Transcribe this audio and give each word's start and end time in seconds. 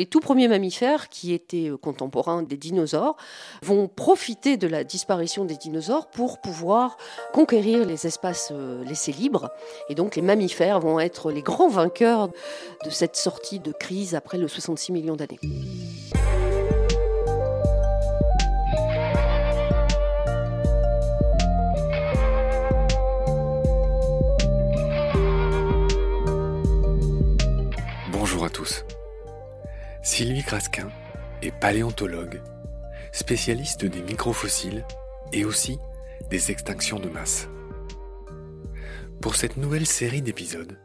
Les 0.00 0.06
tout 0.06 0.20
premiers 0.20 0.48
mammifères, 0.48 1.10
qui 1.10 1.34
étaient 1.34 1.70
contemporains 1.82 2.42
des 2.42 2.56
dinosaures, 2.56 3.18
vont 3.62 3.86
profiter 3.86 4.56
de 4.56 4.66
la 4.66 4.82
disparition 4.82 5.44
des 5.44 5.58
dinosaures 5.58 6.06
pour 6.06 6.40
pouvoir 6.40 6.96
conquérir 7.34 7.84
les 7.84 8.06
espaces 8.06 8.50
laissés 8.86 9.12
libres. 9.12 9.50
Et 9.90 9.94
donc 9.94 10.16
les 10.16 10.22
mammifères 10.22 10.80
vont 10.80 11.00
être 11.00 11.30
les 11.30 11.42
grands 11.42 11.68
vainqueurs 11.68 12.30
de 12.82 12.88
cette 12.88 13.16
sortie 13.16 13.60
de 13.60 13.72
crise 13.72 14.14
après 14.14 14.38
le 14.38 14.48
66 14.48 14.90
millions 14.92 15.16
d'années. 15.16 15.38
Sylvie 30.12 30.42
Crasquin 30.42 30.90
est 31.40 31.52
paléontologue, 31.52 32.42
spécialiste 33.12 33.84
des 33.84 34.02
microfossiles 34.02 34.84
et 35.32 35.44
aussi 35.44 35.78
des 36.30 36.50
extinctions 36.50 36.98
de 36.98 37.08
masse. 37.08 37.48
Pour 39.22 39.36
cette 39.36 39.56
nouvelle 39.56 39.86
série 39.86 40.20
d'épisodes, 40.20 40.80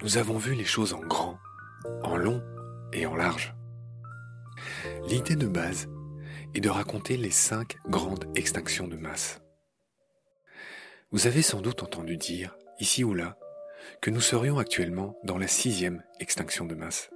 nous 0.00 0.16
avons 0.16 0.38
vu 0.38 0.54
les 0.54 0.64
choses 0.64 0.94
en 0.94 1.00
grand, 1.00 1.36
en 2.02 2.16
long 2.16 2.42
et 2.94 3.04
en 3.04 3.14
large. 3.14 3.54
L'idée 5.08 5.36
de 5.36 5.46
base 5.46 5.90
est 6.54 6.60
de 6.60 6.70
raconter 6.70 7.18
les 7.18 7.30
cinq 7.30 7.76
grandes 7.86 8.24
extinctions 8.34 8.88
de 8.88 8.96
masse. 8.96 9.42
Vous 11.10 11.26
avez 11.26 11.42
sans 11.42 11.60
doute 11.60 11.82
entendu 11.82 12.16
dire, 12.16 12.56
ici 12.80 13.04
ou 13.04 13.12
là, 13.12 13.36
que 14.00 14.10
nous 14.10 14.22
serions 14.22 14.58
actuellement 14.58 15.18
dans 15.22 15.36
la 15.36 15.48
sixième 15.48 16.02
extinction 16.18 16.64
de 16.64 16.74
masse. 16.74 17.10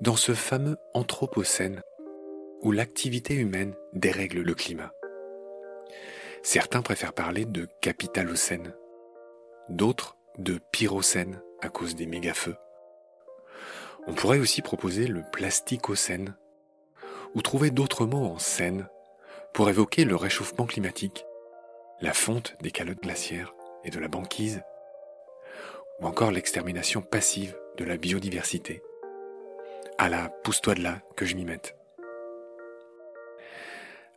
Dans 0.00 0.16
ce 0.16 0.34
fameux 0.34 0.76
Anthropocène 0.94 1.82
où 2.62 2.72
l'activité 2.72 3.34
humaine 3.34 3.74
dérègle 3.92 4.40
le 4.40 4.54
climat. 4.54 4.92
Certains 6.42 6.82
préfèrent 6.82 7.12
parler 7.12 7.44
de 7.44 7.68
capitalocène, 7.80 8.74
d'autres 9.68 10.16
de 10.38 10.58
pyrocène 10.72 11.40
à 11.60 11.68
cause 11.68 11.94
des 11.94 12.06
méga-feux. 12.06 12.56
On 14.06 14.14
pourrait 14.14 14.38
aussi 14.38 14.62
proposer 14.62 15.06
le 15.06 15.22
plasticocène, 15.32 16.36
ou 17.34 17.42
trouver 17.42 17.70
d'autres 17.70 18.06
mots 18.06 18.26
en 18.26 18.38
scène 18.38 18.88
pour 19.52 19.68
évoquer 19.68 20.04
le 20.04 20.16
réchauffement 20.16 20.66
climatique, 20.66 21.26
la 22.00 22.12
fonte 22.12 22.56
des 22.62 22.70
calottes 22.70 23.02
glaciaires 23.02 23.54
et 23.84 23.90
de 23.90 23.98
la 23.98 24.08
banquise, 24.08 24.62
ou 26.00 26.06
encore 26.06 26.30
l'extermination 26.30 27.02
passive 27.02 27.56
de 27.76 27.84
la 27.84 27.96
biodiversité. 27.96 28.82
À 29.98 30.10
la 30.10 30.28
pousse-toi 30.28 30.74
de 30.74 30.82
là 30.82 31.00
que 31.16 31.24
je 31.24 31.36
m'y 31.36 31.46
mette. 31.46 31.74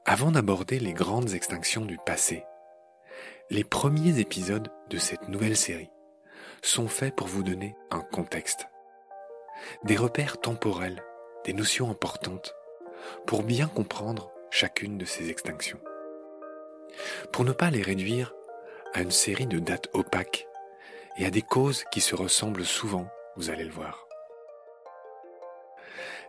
Avant 0.06 0.30
d'aborder 0.30 0.78
les 0.78 0.92
grandes 0.92 1.34
extinctions 1.34 1.86
du 1.86 1.98
passé, 2.06 2.44
les 3.50 3.64
premiers 3.64 4.20
épisodes 4.20 4.68
de 4.90 4.98
cette 4.98 5.30
nouvelle 5.30 5.56
série 5.56 5.90
sont 6.62 6.90
faits 6.90 7.16
pour 7.16 7.28
vous 7.28 7.44
donner 7.44 7.78
un 7.92 8.02
contexte, 8.02 8.68
des 9.86 9.96
repères 9.96 10.42
temporels, 10.42 11.02
des 11.46 11.54
notions 11.54 11.90
importantes, 11.90 12.54
pour 13.26 13.44
bien 13.44 13.68
comprendre 13.68 14.34
chacune 14.52 14.98
de 14.98 15.06
ces 15.06 15.30
extinctions. 15.30 15.80
Pour 17.32 17.46
ne 17.46 17.54
pas 17.54 17.70
les 17.70 17.82
réduire 17.82 18.34
à 18.94 19.02
une 19.02 19.12
série 19.12 19.48
de 19.48 19.60
dates 19.60 19.88
opaques 19.94 20.46
et 21.18 21.26
à 21.26 21.30
des 21.30 21.42
causes 21.42 21.86
qui 21.90 22.02
se 22.02 22.16
ressemblent 22.16 22.66
souvent, 22.66 23.08
vous 23.38 23.50
allez 23.50 23.64
le 23.64 23.72
voir. 23.72 24.09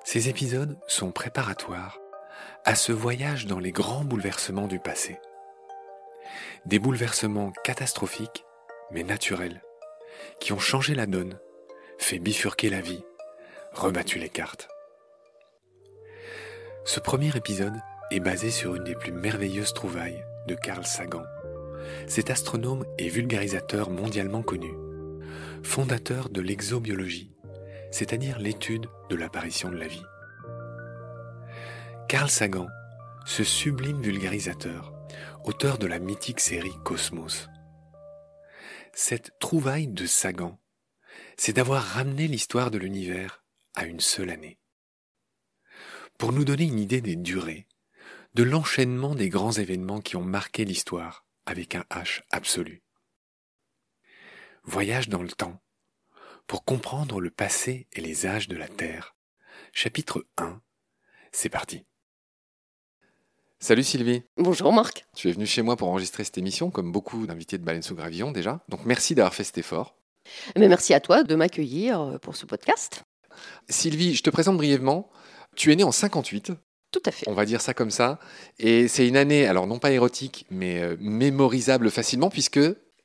Ces 0.04 0.28
épisodes 0.28 0.78
sont 0.86 1.12
préparatoires 1.12 1.98
à 2.64 2.74
ce 2.74 2.92
voyage 2.92 3.46
dans 3.46 3.58
les 3.58 3.72
grands 3.72 4.04
bouleversements 4.04 4.66
du 4.66 4.78
passé. 4.78 5.18
Des 6.66 6.78
bouleversements 6.78 7.52
catastrophiques, 7.64 8.44
mais 8.90 9.02
naturels, 9.02 9.62
qui 10.40 10.52
ont 10.52 10.58
changé 10.58 10.94
la 10.94 11.06
donne, 11.06 11.38
fait 11.98 12.18
bifurquer 12.18 12.70
la 12.70 12.80
vie, 12.80 13.04
rebattu 13.72 14.18
les 14.18 14.28
cartes. 14.28 14.68
Ce 16.84 16.98
premier 16.98 17.34
épisode 17.36 17.76
est 18.10 18.20
basé 18.20 18.50
sur 18.50 18.74
une 18.74 18.84
des 18.84 18.94
plus 18.94 19.12
merveilleuses 19.12 19.74
trouvailles 19.74 20.24
de 20.48 20.54
Carl 20.54 20.84
Sagan, 20.84 21.24
cet 22.06 22.30
astronome 22.30 22.84
et 22.98 23.08
vulgarisateur 23.08 23.90
mondialement 23.90 24.42
connu, 24.42 24.72
fondateur 25.62 26.30
de 26.30 26.40
l'exobiologie, 26.40 27.30
c'est-à-dire 27.90 28.38
l'étude 28.38 28.86
de 29.08 29.16
l'apparition 29.16 29.70
de 29.70 29.76
la 29.76 29.88
vie. 29.88 30.04
Carl 32.08 32.28
Sagan, 32.28 32.68
ce 33.24 33.44
sublime 33.44 34.00
vulgarisateur, 34.00 34.92
auteur 35.44 35.78
de 35.78 35.86
la 35.86 35.98
mythique 35.98 36.40
série 36.40 36.74
Cosmos, 36.84 37.48
cette 38.92 39.32
trouvaille 39.38 39.88
de 39.88 40.06
Sagan, 40.06 40.60
c'est 41.36 41.52
d'avoir 41.52 41.82
ramené 41.82 42.26
l'histoire 42.26 42.70
de 42.70 42.78
l'univers 42.78 43.44
à 43.74 43.86
une 43.86 44.00
seule 44.00 44.30
année. 44.30 44.58
Pour 46.18 46.32
nous 46.32 46.44
donner 46.44 46.64
une 46.64 46.78
idée 46.78 47.00
des 47.00 47.16
durées, 47.16 47.66
de 48.34 48.42
l'enchaînement 48.42 49.14
des 49.14 49.28
grands 49.28 49.52
événements 49.52 50.00
qui 50.00 50.16
ont 50.16 50.24
marqué 50.24 50.64
l'histoire 50.64 51.24
avec 51.46 51.74
un 51.74 51.84
H 51.90 52.22
absolu. 52.30 52.82
Voyage 54.64 55.08
dans 55.08 55.22
le 55.22 55.30
temps, 55.30 55.60
pour 56.50 56.64
comprendre 56.64 57.20
le 57.20 57.30
passé 57.30 57.86
et 57.92 58.00
les 58.00 58.26
âges 58.26 58.48
de 58.48 58.56
la 58.56 58.66
Terre. 58.66 59.14
Chapitre 59.72 60.26
1, 60.36 60.60
c'est 61.30 61.48
parti. 61.48 61.84
Salut 63.60 63.84
Sylvie. 63.84 64.24
Bonjour 64.36 64.72
Marc. 64.72 65.06
Tu 65.14 65.28
es 65.28 65.32
venu 65.32 65.46
chez 65.46 65.62
moi 65.62 65.76
pour 65.76 65.86
enregistrer 65.86 66.24
cette 66.24 66.38
émission, 66.38 66.72
comme 66.72 66.90
beaucoup 66.90 67.24
d'invités 67.28 67.56
de 67.56 67.62
Baleine 67.62 67.84
sous 67.84 67.94
Gravillon 67.94 68.32
déjà. 68.32 68.64
Donc 68.68 68.84
merci 68.84 69.14
d'avoir 69.14 69.32
fait 69.32 69.44
cet 69.44 69.58
effort. 69.58 69.94
Mais 70.56 70.66
merci 70.66 70.92
à 70.92 70.98
toi 70.98 71.22
de 71.22 71.36
m'accueillir 71.36 72.00
euh, 72.00 72.18
pour 72.18 72.34
ce 72.34 72.46
podcast. 72.46 73.04
Sylvie, 73.68 74.16
je 74.16 74.24
te 74.24 74.30
présente 74.30 74.56
brièvement. 74.56 75.08
Tu 75.54 75.70
es 75.70 75.76
née 75.76 75.84
en 75.84 75.92
58. 75.92 76.50
Tout 76.90 77.02
à 77.06 77.12
fait. 77.12 77.28
On 77.28 77.34
va 77.34 77.44
dire 77.44 77.60
ça 77.60 77.74
comme 77.74 77.92
ça. 77.92 78.18
Et 78.58 78.88
c'est 78.88 79.06
une 79.06 79.16
année, 79.16 79.46
alors 79.46 79.68
non 79.68 79.78
pas 79.78 79.92
érotique, 79.92 80.46
mais 80.50 80.80
euh, 80.80 80.96
mémorisable 80.98 81.92
facilement, 81.92 82.28
puisque 82.28 82.58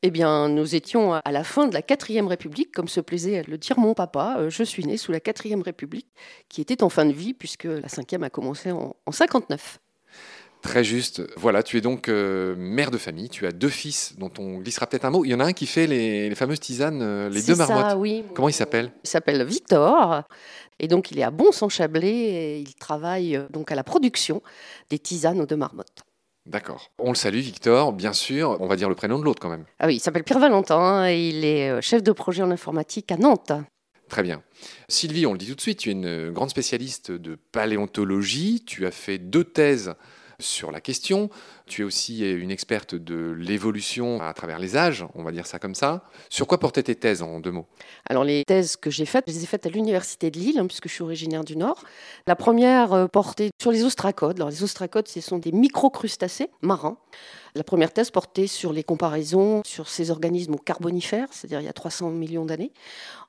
eh 0.07 0.11
bien, 0.11 0.49
nous 0.49 0.75
étions 0.75 1.13
à 1.13 1.31
la 1.31 1.43
fin 1.43 1.67
de 1.67 1.73
la 1.73 1.81
quatrième 1.81 2.27
République, 2.27 2.71
comme 2.71 2.87
se 2.87 3.01
plaisait 3.01 3.39
à 3.39 3.43
le 3.43 3.57
dire 3.57 3.79
mon 3.79 3.93
papa. 3.93 4.37
Euh, 4.39 4.49
je 4.49 4.63
suis 4.63 4.85
née 4.85 4.97
sous 4.97 5.11
la 5.11 5.19
quatrième 5.19 5.61
République, 5.61 6.07
qui 6.49 6.61
était 6.61 6.83
en 6.83 6.89
fin 6.89 7.05
de 7.05 7.13
vie, 7.13 7.33
puisque 7.33 7.65
la 7.65 7.89
cinquième 7.89 8.23
a 8.23 8.29
commencé 8.29 8.71
en, 8.71 8.95
en 9.05 9.11
59. 9.11 9.79
Très 10.65 10.83
juste. 10.83 11.21
Voilà, 11.37 11.61
tu 11.61 11.77
es 11.77 11.81
donc 11.81 12.09
euh, 12.09 12.55
mère 12.57 12.89
de 12.89 12.97
famille. 12.97 13.29
Tu 13.29 13.45
as 13.45 13.51
deux 13.51 13.69
fils 13.69 14.15
dont 14.17 14.31
on 14.39 14.57
glissera 14.57 14.87
peut-être 14.87 15.05
un 15.05 15.11
mot. 15.11 15.23
Il 15.23 15.29
y 15.29 15.35
en 15.35 15.39
a 15.39 15.45
un 15.45 15.53
qui 15.53 15.67
fait 15.67 15.85
les, 15.85 16.33
fameuses 16.33 16.59
tisanes, 16.59 17.03
euh, 17.03 17.29
les 17.29 17.43
deux 17.43 17.55
marmottes. 17.55 17.91
Ça, 17.91 17.97
oui. 17.97 18.23
Comment 18.33 18.49
il 18.49 18.53
s'appelle? 18.53 18.91
Il 19.03 19.07
s'appelle 19.07 19.43
Victor. 19.43 20.23
Et 20.79 20.87
donc, 20.87 21.11
il 21.11 21.19
est 21.19 21.23
à 21.23 21.29
Bon-Saint-Chablais 21.29 22.09
et 22.09 22.59
il 22.59 22.73
travaille 22.75 23.35
euh, 23.35 23.47
donc 23.51 23.71
à 23.71 23.75
la 23.75 23.83
production 23.83 24.41
des 24.89 24.97
tisanes 24.97 25.39
aux 25.39 25.45
deux 25.45 25.55
marmottes. 25.55 26.03
D'accord. 26.45 26.91
On 26.99 27.09
le 27.09 27.15
salue, 27.15 27.39
Victor, 27.39 27.91
bien 27.93 28.13
sûr. 28.13 28.57
On 28.59 28.67
va 28.67 28.75
dire 28.75 28.89
le 28.89 28.95
prénom 28.95 29.17
de 29.17 29.23
l'autre 29.23 29.41
quand 29.41 29.49
même. 29.49 29.65
Ah 29.79 29.87
oui, 29.87 29.95
il 29.95 29.99
s'appelle 29.99 30.23
Pierre 30.23 30.39
Valentin 30.39 31.09
et 31.09 31.29
il 31.29 31.43
est 31.43 31.81
chef 31.81 32.03
de 32.03 32.11
projet 32.11 32.43
en 32.43 32.51
informatique 32.51 33.11
à 33.11 33.17
Nantes. 33.17 33.51
Très 34.09 34.21
bien. 34.21 34.43
Sylvie, 34.87 35.25
on 35.25 35.31
le 35.31 35.37
dit 35.37 35.47
tout 35.47 35.55
de 35.55 35.61
suite, 35.61 35.79
tu 35.79 35.89
es 35.89 35.93
une 35.93 36.29
grande 36.29 36.51
spécialiste 36.51 37.11
de 37.11 37.35
paléontologie. 37.51 38.63
Tu 38.65 38.85
as 38.85 38.91
fait 38.91 39.17
deux 39.17 39.43
thèses 39.43 39.95
sur 40.39 40.71
la 40.71 40.81
question. 40.81 41.29
Tu 41.67 41.81
es 41.81 41.85
aussi 41.85 42.19
une 42.19 42.51
experte 42.51 42.95
de 42.95 43.35
l'évolution 43.37 44.21
à 44.21 44.33
travers 44.33 44.59
les 44.59 44.77
âges, 44.77 45.05
on 45.15 45.23
va 45.23 45.31
dire 45.31 45.47
ça 45.47 45.57
comme 45.57 45.75
ça. 45.75 46.03
Sur 46.29 46.47
quoi 46.47 46.59
portaient 46.59 46.83
tes 46.83 46.95
thèses 46.95 47.21
en 47.21 47.39
deux 47.39 47.51
mots? 47.51 47.65
Alors 48.07 48.23
les 48.23 48.43
thèses 48.45 48.75
que 48.75 48.89
j'ai 48.91 49.05
faites, 49.05 49.25
je 49.27 49.33
les 49.33 49.43
ai 49.43 49.45
faites 49.47 49.65
à 49.65 49.69
l'université 49.69 50.29
de 50.29 50.37
Lille, 50.39 50.59
hein, 50.59 50.67
puisque 50.67 50.87
je 50.87 50.93
suis 50.93 51.03
originaire 51.03 51.43
du 51.43 51.57
Nord. 51.57 51.83
La 52.27 52.35
première 52.35 52.93
euh, 52.93 53.07
portait 53.07 53.49
sur 53.59 53.71
les 53.71 53.83
ostracodes. 53.83 54.37
Alors 54.37 54.49
les 54.49 54.63
ostracodes, 54.63 55.07
ce 55.07 55.21
sont 55.21 55.39
des 55.39 55.51
microcrustacés 55.51 56.49
marins. 56.61 56.97
La 57.55 57.63
première 57.63 57.93
thèse 57.93 58.11
portait 58.11 58.47
sur 58.47 58.73
les 58.73 58.83
comparaisons 58.83 59.61
sur 59.65 59.87
ces 59.87 60.11
organismes 60.11 60.57
carbonifères, 60.57 61.29
c'est-à-dire 61.31 61.61
il 61.61 61.65
y 61.65 61.69
a 61.69 61.73
300 61.73 62.09
millions 62.11 62.45
d'années, 62.45 62.73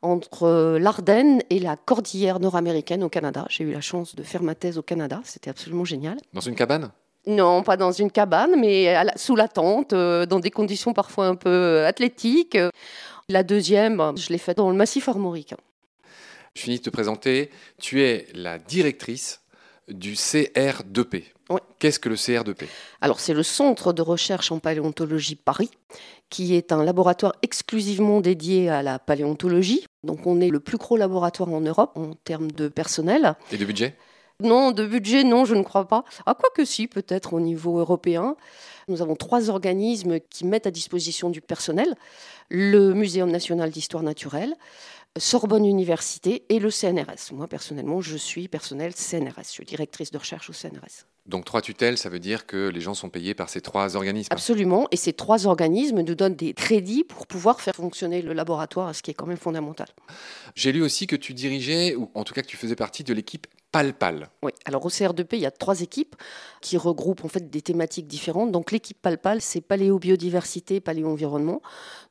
entre 0.03 0.43
euh, 0.43 0.79
l'Ardenne 0.79 1.43
et 1.49 1.61
la 1.61 1.77
cordillère 1.77 2.41
nord-américaine 2.41 3.05
au 3.05 3.09
Canada. 3.09 3.47
J'ai 3.49 3.65
eu 3.65 3.73
la 3.73 3.81
chance 3.81 4.15
de 4.15 4.23
faire 4.23 4.43
ma 4.43 4.55
thèse 4.55 4.79
au 4.79 4.83
Canada, 4.83 5.21
c'était 5.25 5.51
absolument 5.51 5.85
génial. 5.85 6.19
Dans 6.33 6.41
une 6.41 6.57
cabane? 6.57 6.91
Non, 7.27 7.63
pas 7.63 7.77
dans 7.77 7.93
une 7.93 8.11
cabane, 8.11 8.55
mais 8.59 8.95
sous 9.17 9.35
la 9.37 9.49
tente, 9.49 9.93
euh, 9.93 10.27
dans 10.27 10.39
des 10.39 10.51
conditions 10.51 10.93
parfois 10.93 11.27
un 11.27 11.35
peu 11.35 11.51
euh, 11.51 11.87
athlétiques. 11.87 12.57
La 13.29 13.43
deuxième, 13.43 14.13
je 14.17 14.29
l'ai 14.29 14.39
faite 14.39 14.59
dans 14.59 14.71
le 14.71 14.77
massif 14.77 15.09
armorique. 15.09 15.55
Je 16.55 16.63
finis 16.63 16.79
de 16.79 16.83
te 16.83 16.91
présenter. 16.91 17.51
Tu 17.81 18.03
es 18.03 18.29
la 18.35 18.59
directrice 18.59 19.41
du 19.89 20.15
CR2P. 20.15 21.25
Ouais. 21.51 21.61
Qu'est-ce 21.79 21.99
que 21.99 22.09
le 22.09 22.15
CR2P 22.15 22.65
Alors, 23.01 23.21
c'est 23.21 23.35
le 23.35 23.43
Centre 23.43 23.93
de 23.93 24.03
recherche 24.03 24.51
en 24.51 24.59
paléontologie 24.59 25.37
Paris, 25.37 25.71
qui 26.31 26.55
est 26.55 26.73
un 26.73 26.85
laboratoire 26.85 27.35
exclusivement 27.43 28.21
dédié 28.21 28.69
à 28.69 28.83
la 28.83 28.99
paléontologie. 28.99 29.87
Donc, 30.03 30.27
on 30.27 30.41
est 30.41 30.49
le 30.49 30.61
plus 30.61 30.77
gros 30.77 30.97
laboratoire 30.97 31.53
en 31.53 31.61
Europe 31.61 31.93
en 31.97 32.15
termes 32.15 32.51
de 32.51 32.69
personnel. 32.69 33.35
Et 33.53 33.59
de 33.59 33.65
budget? 33.65 33.97
Non, 34.43 34.71
de 34.71 34.87
budget, 34.87 35.25
non, 35.25 35.45
je 35.45 35.55
ne 35.55 35.63
crois 35.63 35.89
pas. 35.89 36.05
Ah, 36.27 36.35
quoi 36.35 36.51
que 36.55 36.65
si, 36.65 36.87
peut-être 36.89 37.33
au 37.33 37.41
niveau 37.41 37.79
européen. 37.79 38.37
Nous 38.89 39.03
avons 39.03 39.17
trois 39.17 39.51
organismes 39.51 40.21
qui 40.21 40.45
mettent 40.45 40.67
à 40.67 40.71
disposition 40.71 41.31
du 41.31 41.41
personnel. 41.41 41.95
Le 42.51 42.93
Muséum 42.93 43.31
national 43.31 43.71
d'histoire 43.71 44.03
naturelle, 44.03 44.55
Sorbonne 45.19 45.65
Université 45.65 46.45
et 46.51 46.59
le 46.59 46.71
CNRS. 46.71 47.33
Moi, 47.33 47.49
personnellement, 47.49 48.01
je 48.01 48.17
suis 48.17 48.49
personnel 48.49 48.93
CNRS. 48.95 49.45
Je 49.45 49.51
suis 49.51 49.65
directrice 49.65 50.11
de 50.11 50.19
recherche 50.19 50.51
au 50.51 50.53
CNRS. 50.53 51.07
Donc 51.27 51.45
trois 51.45 51.61
tutelles, 51.61 51.99
ça 51.99 52.09
veut 52.09 52.21
dire 52.21 52.47
que 52.47 52.69
les 52.69 52.81
gens 52.81 52.95
sont 52.95 53.09
payés 53.09 53.35
par 53.35 53.49
ces 53.49 53.61
trois 53.61 53.97
organismes 53.97 54.29
Absolument. 54.31 54.87
Et 54.93 54.97
ces 54.97 55.13
trois 55.13 55.47
organismes 55.47 56.03
nous 56.03 56.15
donnent 56.15 56.37
des 56.37 56.55
crédits 56.55 57.03
pour 57.03 57.27
pouvoir 57.27 57.61
faire 57.61 57.75
fonctionner 57.75 58.23
le 58.23 58.33
laboratoire, 58.33 58.95
ce 58.95 59.03
qui 59.03 59.11
est 59.11 59.15
quand 59.15 59.27
même 59.27 59.37
fondamental. 59.37 59.89
J'ai 60.55 60.71
lu 60.71 60.83
aussi 60.83 61.09
que 61.09 61.17
tu 61.17 61.35
dirigeais, 61.35 61.97
ou 61.97 62.11
en 62.15 62.23
tout 62.23 62.33
cas 62.33 62.43
que 62.43 62.47
tu 62.47 62.57
faisais 62.57 62.77
partie 62.77 63.03
de 63.03 63.13
l'équipe 63.13 63.49
PalPal. 63.77 64.31
Oui, 64.43 64.53
alors 64.65 64.87
au 64.87 64.89
CR2P, 64.89 65.35
il 65.35 65.41
y 65.41 65.47
a 65.47 65.51
trois 65.51 65.83
équipes 65.83 66.17
qui 66.63 66.79
regroupent 66.79 67.27
en 67.27 67.29
fait 67.29 67.51
des 67.51 67.61
thématiques 67.61 68.07
différentes. 68.07 68.51
Donc 68.51 68.73
l'équipe 68.73 68.97
PalPal, 69.03 69.43
c'est 69.43 69.61
paléobiodiversité, 69.61 70.81
paléo-environnement. 70.81 71.61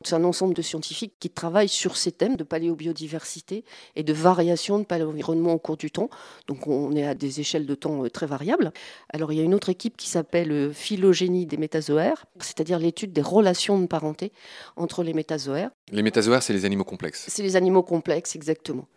C'est 0.03 0.13
un 0.13 0.23
ensemble 0.23 0.53
de 0.53 0.61
scientifiques 0.61 1.15
qui 1.19 1.31
travaillent 1.31 1.67
sur 1.67 1.97
ces 1.97 2.11
thèmes 2.11 2.35
de 2.35 2.43
paléobiodiversité 2.43 3.65
et 3.95 4.03
de 4.03 4.13
variation 4.13 4.77
de 4.77 4.83
paléo-environnement 4.83 5.53
au 5.53 5.57
cours 5.57 5.75
du 5.75 5.89
temps. 5.89 6.11
Donc 6.45 6.67
on 6.67 6.95
est 6.95 7.07
à 7.07 7.15
des 7.15 7.39
échelles 7.39 7.65
de 7.65 7.73
temps 7.73 8.05
euh, 8.05 8.11
très 8.11 8.27
variables. 8.27 8.71
Alors 9.11 9.33
il 9.33 9.39
y 9.39 9.41
a 9.41 9.43
une 9.43 9.55
autre 9.55 9.69
équipe 9.69 9.97
qui 9.97 10.07
s'appelle 10.07 10.51
euh, 10.51 10.71
phylogénie 10.71 11.47
des 11.47 11.57
métazoaires, 11.57 12.27
c'est-à-dire 12.39 12.77
l'étude 12.77 13.11
des 13.11 13.23
relations 13.23 13.79
de 13.79 13.87
parenté 13.87 14.31
entre 14.75 15.01
les 15.01 15.13
métazoaires. 15.13 15.71
Les 15.91 16.03
métazoaires, 16.03 16.43
c'est 16.43 16.53
les 16.53 16.65
animaux 16.65 16.83
complexes. 16.83 17.25
C'est 17.27 17.43
les 17.43 17.55
animaux 17.55 17.81
complexes, 17.83 18.35
exactement. 18.35 18.87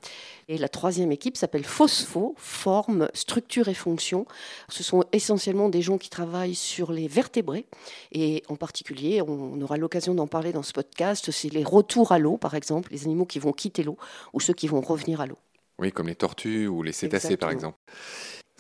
Et 0.50 0.56
la 0.56 0.70
troisième 0.70 1.12
équipe 1.12 1.36
s'appelle 1.36 1.64
Phospho, 1.64 2.34
forme, 2.38 3.08
structure 3.12 3.68
et 3.68 3.74
fonction. 3.74 4.26
Ce 4.70 4.82
sont 4.82 5.04
essentiellement 5.12 5.68
des 5.68 5.82
gens 5.82 5.98
qui 5.98 6.08
travaillent 6.08 6.54
sur 6.54 6.90
les 6.90 7.06
vertébrés. 7.06 7.66
Et 8.12 8.42
en 8.48 8.56
particulier, 8.56 9.20
on 9.20 9.60
aura 9.60 9.76
l'occasion 9.76 10.14
d'en 10.14 10.26
parler 10.26 10.52
dans 10.52 10.62
ce 10.62 10.72
podcast, 10.72 11.30
c'est 11.30 11.52
les 11.52 11.64
retours 11.64 12.12
à 12.12 12.18
l'eau, 12.18 12.38
par 12.38 12.54
exemple, 12.54 12.92
les 12.92 13.04
animaux 13.04 13.26
qui 13.26 13.38
vont 13.38 13.52
quitter 13.52 13.82
l'eau 13.82 13.98
ou 14.32 14.40
ceux 14.40 14.54
qui 14.54 14.68
vont 14.68 14.80
revenir 14.80 15.20
à 15.20 15.26
l'eau. 15.26 15.36
Oui, 15.78 15.92
comme 15.92 16.08
les 16.08 16.16
tortues 16.16 16.66
ou 16.66 16.82
les 16.82 16.92
cétacés, 16.92 17.36
par 17.36 17.50
exemple. 17.50 17.76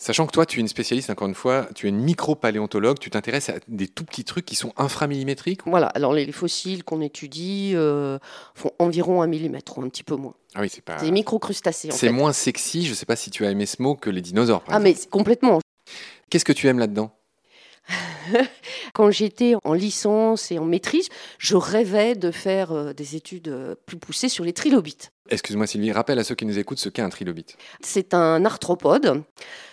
Sachant 0.00 0.26
que 0.26 0.32
toi, 0.32 0.46
tu 0.46 0.58
es 0.58 0.60
une 0.60 0.68
spécialiste, 0.68 1.10
encore 1.10 1.26
une 1.26 1.34
fois, 1.34 1.68
tu 1.74 1.86
es 1.86 1.88
une 1.88 1.98
micro-paléontologue, 1.98 3.00
tu 3.00 3.10
t'intéresses 3.10 3.48
à 3.48 3.54
des 3.66 3.88
tout 3.88 4.04
petits 4.04 4.22
trucs 4.22 4.46
qui 4.46 4.54
sont 4.54 4.72
inframillimétriques. 4.76 5.62
Voilà, 5.66 5.86
alors 5.88 6.12
les 6.12 6.24
les 6.24 6.30
fossiles 6.32 6.84
qu'on 6.84 7.00
étudie 7.00 7.72
euh, 7.74 8.18
font 8.54 8.70
environ 8.78 9.22
un 9.22 9.26
millimètre 9.26 9.76
ou 9.78 9.82
un 9.82 9.88
petit 9.88 10.04
peu 10.04 10.14
moins. 10.14 10.34
Ah 10.54 10.60
oui, 10.60 10.68
c'est 10.72 10.84
pas. 10.84 10.96
Des 11.00 11.10
microcrustacés 11.10 11.90
C'est 11.90 12.10
moins 12.10 12.32
sexy, 12.32 12.86
je 12.86 12.94
sais 12.94 13.06
pas 13.06 13.16
si 13.16 13.30
tu 13.30 13.44
as 13.44 13.50
aimé 13.50 13.66
ce 13.66 13.82
mot, 13.82 13.96
que 13.96 14.08
les 14.08 14.20
dinosaures, 14.20 14.62
par 14.62 14.76
Ah 14.76 14.78
exemple. 14.78 15.00
mais 15.04 15.10
complètement. 15.10 15.58
Qu'est-ce 16.30 16.44
que 16.44 16.52
tu 16.52 16.68
aimes 16.68 16.78
là-dedans? 16.78 17.10
Quand 18.94 19.10
j'étais 19.10 19.54
en 19.64 19.72
licence 19.72 20.50
et 20.50 20.58
en 20.58 20.64
maîtrise, 20.64 21.08
je 21.38 21.56
rêvais 21.56 22.14
de 22.14 22.30
faire 22.30 22.72
euh, 22.72 22.92
des 22.92 23.16
études 23.16 23.48
euh, 23.48 23.74
plus 23.86 23.96
poussées 23.96 24.28
sur 24.28 24.44
les 24.44 24.52
trilobites. 24.52 25.12
Excuse-moi 25.30 25.66
Sylvie, 25.66 25.92
rappelle 25.92 26.18
à 26.18 26.24
ceux 26.24 26.34
qui 26.34 26.46
nous 26.46 26.58
écoutent 26.58 26.78
ce 26.78 26.88
qu'est 26.88 27.02
un 27.02 27.10
trilobite. 27.10 27.56
C'est 27.80 28.14
un 28.14 28.44
arthropode 28.44 29.22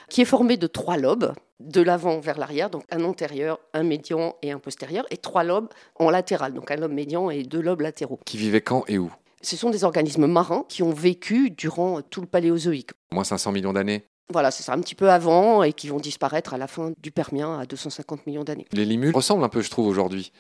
qui 0.09 0.21
est 0.21 0.25
formé 0.25 0.57
de 0.57 0.67
trois 0.67 0.97
lobes, 0.97 1.33
de 1.59 1.81
l'avant 1.81 2.19
vers 2.19 2.38
l'arrière, 2.38 2.69
donc 2.69 2.83
un 2.91 3.03
antérieur, 3.03 3.59
un 3.73 3.83
médian 3.83 4.35
et 4.41 4.51
un 4.51 4.59
postérieur, 4.59 5.06
et 5.09 5.17
trois 5.17 5.44
lobes 5.44 5.69
en 5.95 6.09
latéral, 6.09 6.53
donc 6.53 6.71
un 6.71 6.75
lobe 6.75 6.91
médian 6.91 7.29
et 7.29 7.44
deux 7.44 7.62
lobes 7.62 7.81
latéraux. 7.81 8.19
Qui 8.25 8.38
vivait 8.38 8.62
quand 8.62 8.83
et 8.88 8.97
où? 8.97 9.12
Ce 9.41 9.56
sont 9.56 9.69
des 9.69 9.83
organismes 9.83 10.27
marins 10.27 10.65
qui 10.67 10.83
ont 10.83 10.91
vécu 10.91 11.51
durant 11.51 12.01
tout 12.01 12.21
le 12.21 12.27
paléozoïque. 12.27 12.91
Moins 13.12 13.23
500 13.23 13.51
millions 13.51 13.73
d'années? 13.73 14.06
Voilà, 14.31 14.50
c'est 14.51 14.63
ça, 14.63 14.74
un 14.74 14.80
petit 14.81 14.95
peu 14.95 15.12
avant 15.12 15.62
et 15.63 15.72
qui 15.74 15.88
vont 15.88 15.98
disparaître 16.00 16.54
à 16.54 16.57
la 16.57 16.68
fin 16.68 16.92
du 17.01 17.12
Permien 17.12 17.60
à 17.60 17.66
250 17.66 18.25
millions 18.25 18.44
d'années. 18.44 18.66
Les 18.74 18.86
limules 18.86 19.13
ressemblent 19.13 19.44
un 19.44 19.50
peu, 19.50 19.62
je 19.62 19.69
trouve, 19.69 19.88
aujourd'hui. 19.88 20.31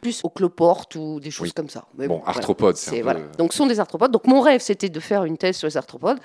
Plus 0.00 0.20
aux 0.24 0.30
cloportes 0.30 0.94
ou 0.96 1.20
des 1.20 1.30
choses 1.30 1.48
Oui. 1.48 1.52
comme 1.52 1.68
ça. 1.68 1.86
Mais 1.96 2.08
Bon, 2.08 2.22
arthropodes, 2.26 2.76
c'est 2.76 2.96
peu- 2.98 3.02
voilà. 3.02 3.20
Donc, 3.38 3.52
ce 3.52 3.58
sont 3.58 3.66
des 3.66 3.78
arthropodes. 3.78 4.10
Donc, 4.10 4.26
mon 4.26 4.40
rêve, 4.40 4.60
c'était 4.60 4.88
de 4.88 4.98
faire 5.00 5.24
une 5.24 5.36
thèse 5.38 5.56
sur 5.56 5.68
les 5.68 5.76
arthropodes. 5.76 6.18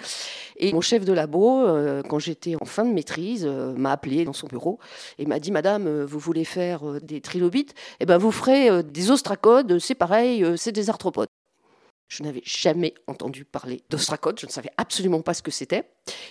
Et 0.58 0.74
mon 0.74 0.82
chef 0.82 1.06
de 1.06 1.14
labo, 1.14 1.62
euh, 1.66 2.02
quand 2.02 2.18
j'étais 2.18 2.56
en 2.60 2.66
fin 2.66 2.86
de 2.86 2.92
maîtrise, 2.92 3.46
euh, 3.48 3.74
m'a 3.76 3.92
appelé 3.92 4.26
dans 4.26 4.34
son 4.34 4.48
bureau 4.48 4.80
et 5.20 5.26
m'a 5.28 5.40
dit 5.40 5.52
Madame, 5.52 5.86
euh, 5.88 6.06
vous 6.08 6.18
voulez 6.18 6.44
faire 6.46 6.82
des 7.04 7.22
trilobites? 7.22 7.76
Eh 8.00 8.06
ben, 8.08 8.18
vous 8.18 8.32
ferez 8.32 8.82
des 8.84 9.12
ostracodes. 9.12 9.78
C'est 9.80 9.96
pareil, 9.96 10.44
c'est 10.56 10.72
des 10.72 10.90
arthropodes. 10.90 11.28
Je 12.08 12.24
n'avais 12.24 12.42
jamais 12.46 12.94
entendu 13.08 13.44
parler 13.44 13.84
d'ostracodes. 13.90 14.40
Je 14.40 14.46
ne 14.46 14.52
savais 14.52 14.72
absolument 14.78 15.22
pas 15.22 15.34
ce 15.34 15.42
que 15.42 15.52
c'était. 15.52 15.90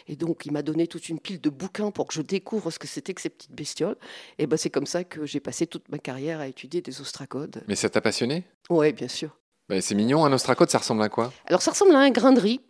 Et 0.08 0.16
donc, 0.16 0.46
il 0.46 0.52
m'a 0.52 0.62
donné 0.62 0.86
toute 0.86 1.08
une 1.10 1.20
pile 1.20 1.40
de 1.40 1.50
bouquins 1.50 1.90
pour 1.90 2.06
que 2.06 2.14
je 2.14 2.22
découvre 2.22 2.70
ce 2.70 2.78
que 2.78 2.86
c'était 2.86 3.12
que 3.12 3.20
ces 3.20 3.28
petites 3.28 3.52
bestioles. 3.52 3.96
Et 4.38 4.46
ben, 4.46 4.56
c'est 4.56 4.70
comme 4.70 4.86
ça 4.86 5.04
que 5.04 5.26
j'ai 5.26 5.40
passé 5.40 5.66
toute 5.66 5.88
ma 5.90 5.98
carrière 5.98 6.40
à 6.40 6.46
étudier 6.46 6.80
des 6.80 7.00
ostracodes. 7.00 7.62
Mais 7.68 7.76
ça 7.76 7.90
t'a 7.90 8.00
passionné? 8.00 8.44
Oui, 8.70 8.92
bien 8.92 9.08
sûr. 9.08 9.36
Bah, 9.68 9.80
C'est 9.82 9.94
mignon, 9.94 10.24
un 10.24 10.32
ostracode, 10.32 10.70
ça 10.70 10.78
ressemble 10.78 11.02
à 11.02 11.08
quoi? 11.10 11.32
Alors 11.46 11.60
ça 11.60 11.72
ressemble 11.72 11.94
à 11.94 11.98
un 11.98 12.10
grain 12.10 12.32
de 12.32 12.40
riz, 12.40 12.60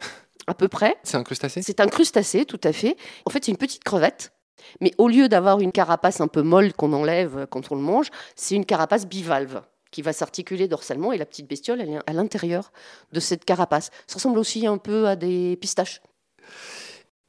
à 0.46 0.54
peu 0.54 0.68
près. 0.68 0.96
C'est 1.02 1.16
un 1.16 1.24
crustacé? 1.24 1.60
C'est 1.62 1.80
un 1.80 1.88
crustacé, 1.88 2.46
tout 2.46 2.60
à 2.64 2.72
fait. 2.72 2.96
En 3.26 3.30
fait, 3.30 3.44
c'est 3.44 3.50
une 3.50 3.58
petite 3.58 3.84
crevette. 3.84 4.32
Mais 4.80 4.92
au 4.96 5.08
lieu 5.08 5.28
d'avoir 5.28 5.60
une 5.60 5.72
carapace 5.72 6.22
un 6.22 6.28
peu 6.28 6.40
molle 6.42 6.72
qu'on 6.72 6.94
enlève 6.94 7.46
quand 7.50 7.70
on 7.70 7.74
le 7.74 7.82
mange, 7.82 8.08
c'est 8.36 8.54
une 8.54 8.64
carapace 8.64 9.06
bivalve 9.06 9.60
qui 9.94 10.02
va 10.02 10.12
s'articuler 10.12 10.66
dorsalement 10.66 11.12
et 11.12 11.18
la 11.18 11.24
petite 11.24 11.48
bestiole, 11.48 11.80
elle 11.80 11.88
est 11.88 11.98
à 12.04 12.12
l'intérieur 12.12 12.72
de 13.12 13.20
cette 13.20 13.44
carapace. 13.44 13.92
Ça 14.08 14.16
ressemble 14.16 14.40
aussi 14.40 14.66
un 14.66 14.76
peu 14.76 15.06
à 15.06 15.14
des 15.14 15.56
pistaches. 15.60 16.02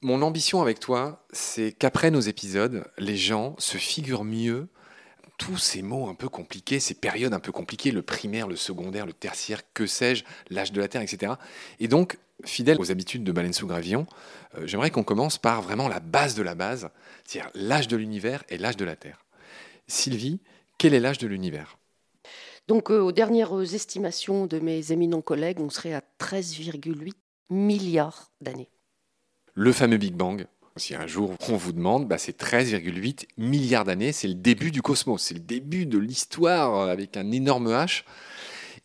Mon 0.02 0.24
ambition 0.24 0.64
avec 0.64 0.80
toi, 0.80 1.28
c'est 1.32 1.74
qu'après 1.74 2.10
nos 2.10 2.22
épisodes, 2.22 2.84
les 2.98 3.18
gens 3.18 3.54
se 3.60 3.78
figurent 3.78 4.24
mieux 4.24 4.68
tous 5.38 5.58
ces 5.58 5.84
mots 5.84 6.10
un 6.10 6.16
peu 6.16 6.28
compliqués, 6.28 6.80
ces 6.80 6.96
périodes 6.96 7.36
un 7.36 7.40
peu 7.40 7.52
compliquées, 7.52 7.92
le 7.92 8.02
primaire, 8.02 8.48
le 8.48 8.56
secondaire, 8.56 9.06
le 9.06 9.14
tertiaire, 9.14 9.62
que 9.76 9.86
sais-je, 9.86 10.24
l'âge 10.50 10.72
de 10.72 10.82
la 10.82 10.88
Terre, 10.88 11.04
etc. 11.04 11.34
Et 11.80 11.88
donc, 11.88 12.18
fidèle 12.46 12.80
aux 12.80 12.90
habitudes 12.90 13.24
de 13.24 13.32
Baleine 13.32 13.54
sous 13.54 13.68
Gravillon, 13.68 14.08
euh, 14.58 14.66
j'aimerais 14.66 14.90
qu'on 14.90 15.04
commence 15.04 15.38
par 15.38 15.62
vraiment 15.62 15.88
la 15.88 16.00
base 16.00 16.34
de 16.34 16.42
la 16.42 16.56
base, 16.56 16.90
c'est-à-dire 17.26 17.52
l'âge 17.54 17.88
de 17.88 17.96
l'univers 17.96 18.44
et 18.50 18.58
l'âge 18.58 18.78
de 18.78 18.86
la 18.86 18.96
Terre. 18.96 19.24
Sylvie, 19.88 20.40
quel 20.80 20.96
est 20.96 21.00
l'âge 21.00 21.20
de 21.20 21.28
l'univers? 21.28 21.78
Donc, 22.68 22.90
euh, 22.90 23.00
aux 23.00 23.12
dernières 23.12 23.74
estimations 23.76 24.48
de 24.48 24.60
mes 24.60 24.92
éminents 24.92 25.22
collègues, 25.22 25.60
on 25.60 25.70
serait 25.70 25.94
à 25.94 26.02
13,8 26.20 27.14
milliards 27.50 28.32
d'années. 28.42 28.70
Le 29.54 29.72
fameux 29.72 29.98
Big 29.98 30.16
Bang, 30.16 30.48
si 30.78 30.96
un 30.96 31.08
jour 31.08 31.34
on 31.48 31.56
vous 31.56 31.72
demande, 31.72 32.08
bah, 32.08 32.18
c'est 32.18 32.38
13,8 32.38 33.28
milliards 33.38 33.86
d'années, 33.86 34.12
c'est 34.12 34.28
le 34.28 34.34
début 34.34 34.72
du 34.72 34.82
cosmos, 34.82 35.22
c'est 35.22 35.34
le 35.34 35.40
début 35.40 35.86
de 35.86 35.98
l'histoire 35.98 36.82
euh, 36.82 36.92
avec 36.92 37.18
un 37.18 37.32
énorme 37.32 37.70
H. 37.70 38.04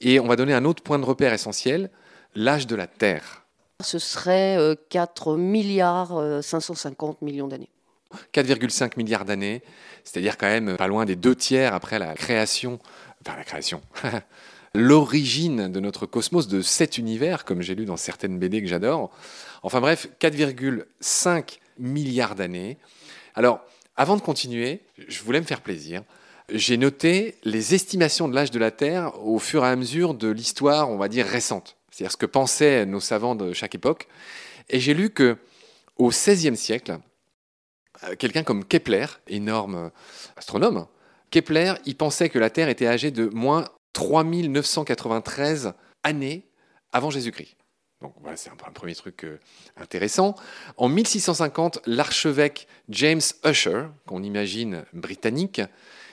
Et 0.00 0.20
on 0.20 0.26
va 0.26 0.36
donner 0.36 0.54
un 0.54 0.64
autre 0.64 0.82
point 0.82 0.98
de 0.98 1.04
repère 1.04 1.32
essentiel, 1.32 1.90
l'âge 2.34 2.66
de 2.66 2.76
la 2.76 2.86
Terre. 2.86 3.44
Ce 3.82 3.98
serait 3.98 4.56
euh, 4.58 4.74
4 4.90 5.36
milliards 5.36 6.16
euh, 6.16 6.42
550 6.42 7.22
millions 7.22 7.48
d'années. 7.48 7.70
4,5 8.34 8.92
milliards 8.96 9.24
d'années, 9.24 9.62
c'est-à-dire 10.02 10.36
quand 10.36 10.48
même 10.48 10.76
pas 10.76 10.88
loin 10.88 11.04
des 11.04 11.16
deux 11.16 11.36
tiers 11.36 11.74
après 11.74 11.98
la 11.98 12.14
création, 12.14 12.80
enfin 13.26 13.36
la 13.36 13.44
création, 13.44 13.82
l'origine 14.74 15.70
de 15.70 15.80
notre 15.80 16.06
cosmos, 16.06 16.48
de 16.48 16.62
cet 16.62 16.98
univers, 16.98 17.44
comme 17.44 17.62
j'ai 17.62 17.74
lu 17.74 17.84
dans 17.84 17.96
certaines 17.96 18.38
BD 18.38 18.62
que 18.62 18.68
j'adore. 18.68 19.10
Enfin 19.62 19.80
bref, 19.80 20.08
4,5 20.20 21.58
milliards 21.78 22.34
d'années. 22.34 22.78
Alors, 23.34 23.60
avant 23.96 24.16
de 24.16 24.22
continuer, 24.22 24.80
je 25.08 25.22
voulais 25.22 25.40
me 25.40 25.46
faire 25.46 25.60
plaisir. 25.60 26.02
J'ai 26.52 26.76
noté 26.76 27.36
les 27.44 27.74
estimations 27.74 28.28
de 28.28 28.34
l'âge 28.34 28.50
de 28.50 28.58
la 28.58 28.70
Terre 28.70 29.12
au 29.24 29.38
fur 29.38 29.64
et 29.64 29.68
à 29.68 29.76
mesure 29.76 30.14
de 30.14 30.28
l'histoire, 30.28 30.90
on 30.90 30.96
va 30.96 31.08
dire, 31.08 31.26
récente. 31.26 31.76
C'est-à-dire 31.90 32.12
ce 32.12 32.16
que 32.16 32.26
pensaient 32.26 32.86
nos 32.86 33.00
savants 33.00 33.34
de 33.34 33.52
chaque 33.52 33.74
époque. 33.74 34.08
Et 34.68 34.80
j'ai 34.80 34.94
lu 34.94 35.10
que 35.10 35.36
au 35.96 36.08
XVIe 36.08 36.56
siècle, 36.56 36.98
euh, 38.04 38.16
quelqu'un 38.16 38.42
comme 38.42 38.64
Kepler, 38.64 39.06
énorme 39.28 39.74
euh, 39.74 39.88
astronome, 40.36 40.86
Kepler, 41.30 41.74
il 41.86 41.96
pensait 41.96 42.28
que 42.28 42.38
la 42.38 42.50
Terre 42.50 42.68
était 42.68 42.86
âgée 42.86 43.10
de 43.10 43.26
moins 43.26 43.64
3993 43.92 45.72
années 46.02 46.46
avant 46.92 47.10
Jésus-Christ. 47.10 47.56
Donc 48.00 48.14
voilà, 48.20 48.36
c'est 48.36 48.48
un, 48.48 48.54
un 48.66 48.72
premier 48.72 48.94
truc 48.94 49.24
euh, 49.24 49.38
intéressant. 49.76 50.34
En 50.78 50.88
1650, 50.88 51.80
l'archevêque 51.86 52.66
James 52.88 53.20
Usher, 53.44 53.84
qu'on 54.06 54.22
imagine 54.22 54.84
britannique, 54.94 55.60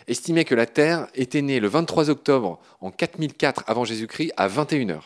estimait 0.08 0.46
que 0.46 0.56
la 0.56 0.66
Terre 0.66 1.08
était 1.16 1.42
née 1.42 1.60
le 1.60 1.68
23 1.68 2.10
octobre 2.10 2.60
en 2.82 2.92
4004 2.92 3.64
avant 3.68 3.86
Jésus-Christ 3.86 4.34
à 4.38 4.48
21h. 4.48 5.00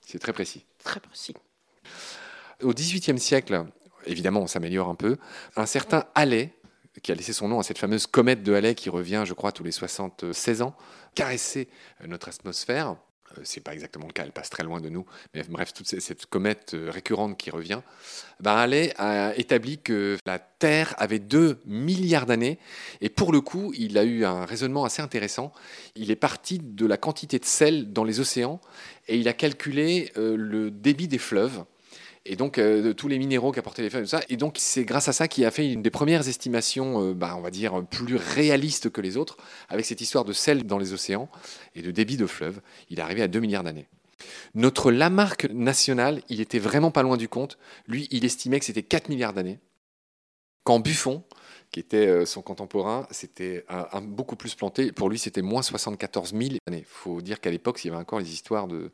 C'est 0.00 0.18
très 0.18 0.32
précis. 0.32 0.64
Très 0.82 1.00
précis. 1.00 1.34
Au 2.62 2.72
XVIIIe 2.72 3.18
siècle, 3.18 3.64
évidemment, 4.06 4.40
on 4.40 4.46
s'améliore 4.46 4.88
un 4.88 4.94
peu. 4.94 5.16
Un 5.56 5.66
certain 5.66 6.04
Halley, 6.14 6.52
qui 7.02 7.12
a 7.12 7.14
laissé 7.14 7.32
son 7.32 7.48
nom 7.48 7.58
à 7.58 7.62
cette 7.62 7.78
fameuse 7.78 8.06
comète 8.06 8.42
de 8.42 8.54
Halley 8.54 8.74
qui 8.74 8.90
revient, 8.90 9.24
je 9.26 9.34
crois, 9.34 9.52
tous 9.52 9.64
les 9.64 9.72
76 9.72 10.62
ans, 10.62 10.74
caresser 11.14 11.68
notre 12.06 12.28
atmosphère. 12.28 12.96
Euh, 13.38 13.40
c'est 13.44 13.60
pas 13.60 13.72
exactement 13.72 14.06
le 14.06 14.12
cas, 14.12 14.24
elle 14.24 14.32
passe 14.32 14.50
très 14.50 14.62
loin 14.62 14.80
de 14.80 14.88
nous, 14.88 15.04
mais 15.34 15.42
bref, 15.48 15.72
toute 15.72 15.86
cette 15.86 16.26
comète 16.26 16.74
euh, 16.74 16.90
récurrente 16.90 17.36
qui 17.36 17.50
revient, 17.50 17.80
ben 18.40 18.54
Halley 18.54 18.92
a 18.96 19.34
établi 19.36 19.78
que 19.78 20.18
la 20.26 20.38
Terre 20.38 20.94
avait 20.98 21.18
2 21.18 21.60
milliards 21.64 22.26
d'années, 22.26 22.58
et 23.00 23.08
pour 23.08 23.32
le 23.32 23.40
coup, 23.40 23.72
il 23.76 23.98
a 23.98 24.04
eu 24.04 24.24
un 24.24 24.44
raisonnement 24.44 24.84
assez 24.84 25.02
intéressant. 25.02 25.52
Il 25.96 26.10
est 26.10 26.16
parti 26.16 26.58
de 26.58 26.86
la 26.86 26.96
quantité 26.96 27.38
de 27.38 27.44
sel 27.44 27.92
dans 27.92 28.04
les 28.04 28.20
océans, 28.20 28.60
et 29.08 29.16
il 29.16 29.28
a 29.28 29.32
calculé 29.32 30.12
euh, 30.16 30.36
le 30.36 30.70
débit 30.70 31.08
des 31.08 31.18
fleuves, 31.18 31.64
et 32.26 32.36
donc 32.36 32.58
de 32.58 32.92
tous 32.92 33.08
les 33.08 33.18
minéraux 33.18 33.52
qu'apportaient 33.52 33.82
les 33.82 33.90
fleuves, 33.90 34.06
ça. 34.06 34.20
Et 34.28 34.36
donc 34.36 34.56
c'est 34.58 34.84
grâce 34.84 35.08
à 35.08 35.12
ça 35.12 35.28
qu'il 35.28 35.44
a 35.44 35.50
fait 35.50 35.70
une 35.70 35.82
des 35.82 35.90
premières 35.90 36.26
estimations, 36.26 37.12
ben, 37.12 37.34
on 37.36 37.40
va 37.40 37.50
dire, 37.50 37.84
plus 37.86 38.16
réalistes 38.16 38.90
que 38.90 39.00
les 39.00 39.16
autres, 39.16 39.36
avec 39.68 39.84
cette 39.84 40.00
histoire 40.00 40.24
de 40.24 40.32
sel 40.32 40.64
dans 40.64 40.78
les 40.78 40.92
océans 40.92 41.28
et 41.74 41.82
de 41.82 41.90
débit 41.90 42.16
de 42.16 42.26
fleuves. 42.26 42.60
Il 42.88 42.98
est 42.98 43.02
arrivé 43.02 43.22
à 43.22 43.28
2 43.28 43.40
milliards 43.40 43.64
d'années. 43.64 43.88
Notre 44.54 44.90
Lamarck 44.90 45.50
national, 45.50 46.22
il 46.30 46.40
était 46.40 46.58
vraiment 46.58 46.90
pas 46.90 47.02
loin 47.02 47.16
du 47.16 47.28
compte. 47.28 47.58
Lui, 47.86 48.08
il 48.10 48.24
estimait 48.24 48.58
que 48.58 48.64
c'était 48.64 48.82
4 48.82 49.10
milliards 49.10 49.34
d'années. 49.34 49.58
Quand 50.62 50.80
Buffon, 50.80 51.24
qui 51.70 51.80
était 51.80 52.24
son 52.24 52.40
contemporain, 52.40 53.06
c'était 53.10 53.66
beaucoup 54.02 54.36
plus 54.36 54.54
planté. 54.54 54.92
Pour 54.92 55.10
lui, 55.10 55.18
c'était 55.18 55.42
moins 55.42 55.60
74 55.60 56.30
000 56.30 56.42
années. 56.66 56.78
Il 56.78 56.84
faut 56.84 57.20
dire 57.20 57.40
qu'à 57.40 57.50
l'époque, 57.50 57.84
il 57.84 57.88
y 57.88 57.90
avait 57.90 58.00
encore 58.00 58.20
les 58.20 58.32
histoires 58.32 58.66
de, 58.66 58.92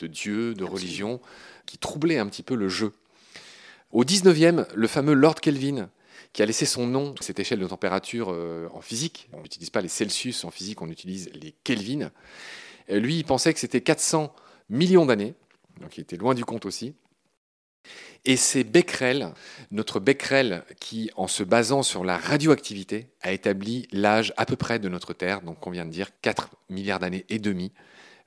de 0.00 0.06
Dieu, 0.06 0.54
de 0.54 0.64
religion, 0.64 1.20
qui 1.66 1.78
troublaient 1.78 2.18
un 2.18 2.26
petit 2.26 2.42
peu 2.42 2.54
le 2.56 2.68
jeu. 2.68 2.92
Au 3.92 4.04
19e, 4.04 4.66
le 4.74 4.86
fameux 4.88 5.14
Lord 5.14 5.36
Kelvin, 5.36 5.88
qui 6.32 6.42
a 6.42 6.46
laissé 6.46 6.66
son 6.66 6.86
nom 6.86 7.14
à 7.20 7.22
cette 7.22 7.38
échelle 7.38 7.60
de 7.60 7.66
température 7.66 8.28
en 8.72 8.80
physique, 8.80 9.28
on 9.32 9.42
n'utilise 9.42 9.70
pas 9.70 9.80
les 9.80 9.88
Celsius 9.88 10.44
en 10.44 10.50
physique, 10.50 10.80
on 10.82 10.88
utilise 10.88 11.30
les 11.34 11.54
Kelvin, 11.64 12.10
lui, 12.88 13.18
il 13.18 13.24
pensait 13.24 13.54
que 13.54 13.60
c'était 13.60 13.80
400 13.80 14.34
millions 14.68 15.06
d'années, 15.06 15.34
donc 15.80 15.96
il 15.96 16.02
était 16.02 16.16
loin 16.16 16.34
du 16.34 16.44
compte 16.44 16.66
aussi. 16.66 16.94
Et 18.24 18.36
c'est 18.36 18.64
Becquerel, 18.64 19.32
notre 19.70 20.00
Becquerel, 20.00 20.64
qui, 20.78 21.10
en 21.16 21.26
se 21.26 21.42
basant 21.42 21.82
sur 21.82 22.04
la 22.04 22.18
radioactivité, 22.18 23.08
a 23.22 23.32
établi 23.32 23.88
l'âge 23.92 24.34
à 24.36 24.44
peu 24.44 24.56
près 24.56 24.78
de 24.78 24.88
notre 24.88 25.14
Terre, 25.14 25.40
donc 25.40 25.66
on 25.66 25.70
vient 25.70 25.86
de 25.86 25.90
dire 25.90 26.10
4 26.20 26.50
milliards 26.68 26.98
d'années 26.98 27.24
et 27.28 27.38
demi. 27.38 27.72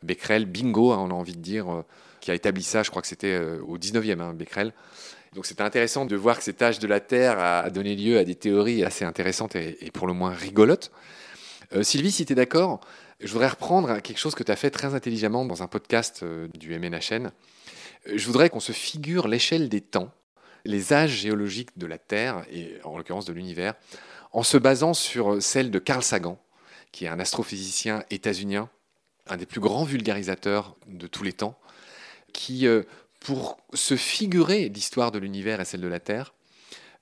Becquerel, 0.04 0.46
bingo, 0.46 0.92
hein, 0.92 1.00
on 1.00 1.10
a 1.10 1.14
envie 1.14 1.36
de 1.36 1.42
dire, 1.42 1.72
euh, 1.72 1.86
qui 2.20 2.32
a 2.32 2.34
établi 2.34 2.64
ça, 2.64 2.84
je 2.84 2.90
crois 2.90 3.02
que 3.02 3.08
c'était 3.08 3.34
euh, 3.34 3.60
au 3.66 3.78
19e, 3.78 4.20
hein, 4.20 4.34
Becquerel. 4.34 4.74
Donc 5.34 5.46
c'était 5.46 5.64
intéressant 5.64 6.06
de 6.06 6.16
voir 6.16 6.38
que 6.38 6.44
cet 6.44 6.62
âge 6.62 6.78
de 6.80 6.88
la 6.88 7.00
Terre 7.00 7.40
a 7.40 7.70
donné 7.72 7.96
lieu 7.96 8.20
à 8.20 8.24
des 8.24 8.36
théories 8.36 8.84
assez 8.84 9.04
intéressantes 9.04 9.56
et, 9.56 9.90
pour 9.92 10.06
le 10.06 10.14
moins 10.14 10.32
rigolotes. 10.32 10.92
Euh, 11.74 11.82
Sylvie, 11.82 12.12
si 12.12 12.26
tu 12.26 12.34
es 12.34 12.36
d'accord, 12.36 12.82
je 13.20 13.32
voudrais 13.32 13.48
reprendre 13.48 14.00
quelque 14.00 14.20
chose 14.20 14.36
que 14.36 14.44
tu 14.44 14.52
as 14.52 14.56
fait 14.56 14.70
très 14.70 14.94
intelligemment 14.94 15.46
dans 15.46 15.64
un 15.64 15.68
podcast 15.68 16.24
du 16.54 16.78
MNHN. 16.78 17.32
Je 18.14 18.26
voudrais 18.28 18.50
qu'on 18.50 18.60
se 18.60 18.74
figure 18.74 19.28
l'échelle 19.28 19.70
des 19.70 19.82
temps, 19.82 20.12
les 20.66 20.94
âges 20.94 21.22
géologiques 21.22 21.78
de 21.78 21.88
la 21.88 21.98
Terre, 21.98 22.46
et 22.52 22.78
en 22.84 22.98
l'occurrence 22.98 23.26
de 23.26 23.34
l'univers, 23.34 23.74
en 24.34 24.44
se 24.44 24.58
basant 24.58 24.94
sur 24.94 25.42
celle 25.42 25.72
de 25.72 25.80
Carl 25.80 26.04
Sagan, 26.04 26.38
qui 26.92 27.06
est 27.06 27.10
un 27.10 27.20
astrophysicien 27.20 28.04
états-unien 28.12 28.70
un 29.27 29.38
des 29.38 29.46
plus 29.46 29.60
grands 29.60 29.84
vulgarisateurs 29.84 30.75
de 30.88 31.08
tous 31.08 31.24
les 31.24 31.34
temps, 31.34 31.58
qui, 32.34 32.68
euh, 32.68 32.84
pour 33.20 33.58
se 33.74 33.96
figurer 33.96 34.70
l'histoire 34.70 35.12
de 35.12 35.20
l'univers 35.20 35.62
et 35.62 35.65
celle 35.65 35.82
de 35.82 35.88
la 35.88 36.00
Terre, 36.00 36.34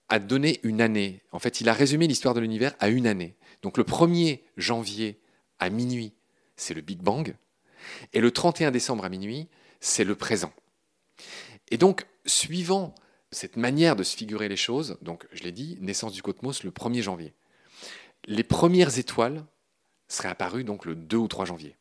a 0.10 0.20
donné 0.20 0.60
une 0.64 0.82
année. 0.82 1.22
En 1.32 1.40
fait, 1.40 1.62
il 1.62 1.70
a 1.70 1.74
résumé 1.74 2.06
l'histoire 2.08 2.34
de 2.34 2.42
l'univers 2.42 2.76
à 2.80 2.90
une 2.90 3.08
année. 3.08 3.36
Donc 3.62 3.78
le 3.78 3.84
1er 3.84 4.42
janvier 4.58 5.20
à 5.60 5.70
minuit, 5.70 6.14
c'est 6.58 6.74
le 6.74 6.82
Big 6.82 7.00
Bang, 7.00 7.36
et 8.14 8.20
le 8.20 8.32
31 8.32 8.72
décembre 8.72 9.06
à 9.06 9.10
minuit, 9.10 9.48
c'est 9.80 10.04
le 10.04 10.16
présent. 10.16 10.52
Et 11.70 11.78
donc, 11.78 12.06
suivant 12.26 12.94
cette 13.32 13.56
manière 13.56 13.96
de 13.96 14.04
se 14.04 14.16
figurer 14.16 14.50
les 14.50 14.58
choses, 14.58 14.98
donc 15.02 15.26
je 15.32 15.44
l'ai 15.44 15.52
dit, 15.52 15.78
naissance 15.80 16.12
du 16.12 16.22
cosmos 16.22 16.64
le 16.64 16.72
1er 16.72 17.02
janvier. 17.02 17.34
Les 18.26 18.44
premières 18.44 19.00
étoiles 19.00 19.46
seraient 20.08 20.30
apparues 20.30 20.64
donc 20.64 20.86
le 20.86 20.96
2 20.96 21.18
ou 21.18 21.28
3 21.28 21.46
janvier 21.46 21.78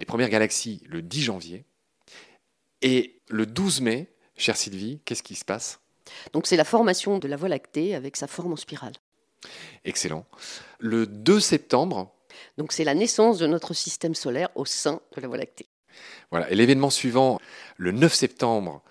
les 0.00 0.06
premières 0.06 0.30
galaxies 0.30 0.82
le 0.86 1.02
10 1.02 1.22
janvier. 1.22 1.64
Et 2.82 3.20
le 3.28 3.46
12 3.46 3.82
mai, 3.82 4.12
chère 4.36 4.56
Sylvie, 4.56 5.00
qu'est-ce 5.04 5.22
qui 5.22 5.36
se 5.36 5.44
passe? 5.44 5.80
Donc 6.32 6.46
c'est 6.46 6.56
la 6.56 6.64
formation 6.64 7.18
de 7.18 7.28
la 7.28 7.36
Voie 7.36 7.50
lactée 7.50 7.94
avec 7.94 8.16
sa 8.16 8.26
forme 8.26 8.54
en 8.54 8.56
spirale. 8.56 8.94
Excellent. 9.84 10.26
Le 10.78 11.06
2 11.06 11.38
septembre. 11.38 12.12
Donc 12.56 12.72
c'est 12.72 12.84
la 12.84 12.94
naissance 12.94 13.38
de 13.38 13.46
notre 13.46 13.74
système 13.74 14.14
solaire 14.14 14.48
au 14.54 14.64
sein 14.64 15.00
de 15.14 15.20
la 15.20 15.28
Voie 15.28 15.36
lactée. 15.36 15.68
Voilà. 16.30 16.50
Et 16.50 16.54
l'événement 16.54 16.90
suivant, 16.90 17.38
le 17.76 17.92
9 17.92 18.12
septembre. 18.14 18.82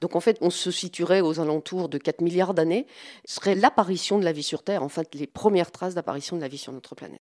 Donc 0.00 0.16
en 0.16 0.20
fait, 0.20 0.38
on 0.40 0.50
se 0.50 0.70
situerait 0.70 1.20
aux 1.20 1.40
alentours 1.40 1.88
de 1.88 1.98
4 1.98 2.20
milliards 2.20 2.54
d'années, 2.54 2.86
serait 3.24 3.54
l'apparition 3.54 4.18
de 4.18 4.24
la 4.24 4.32
vie 4.32 4.42
sur 4.42 4.62
Terre, 4.62 4.82
en 4.82 4.88
fait 4.88 5.14
les 5.14 5.26
premières 5.26 5.70
traces 5.70 5.94
d'apparition 5.94 6.36
de 6.36 6.40
la 6.40 6.48
vie 6.48 6.58
sur 6.58 6.72
notre 6.72 6.94
planète. 6.94 7.20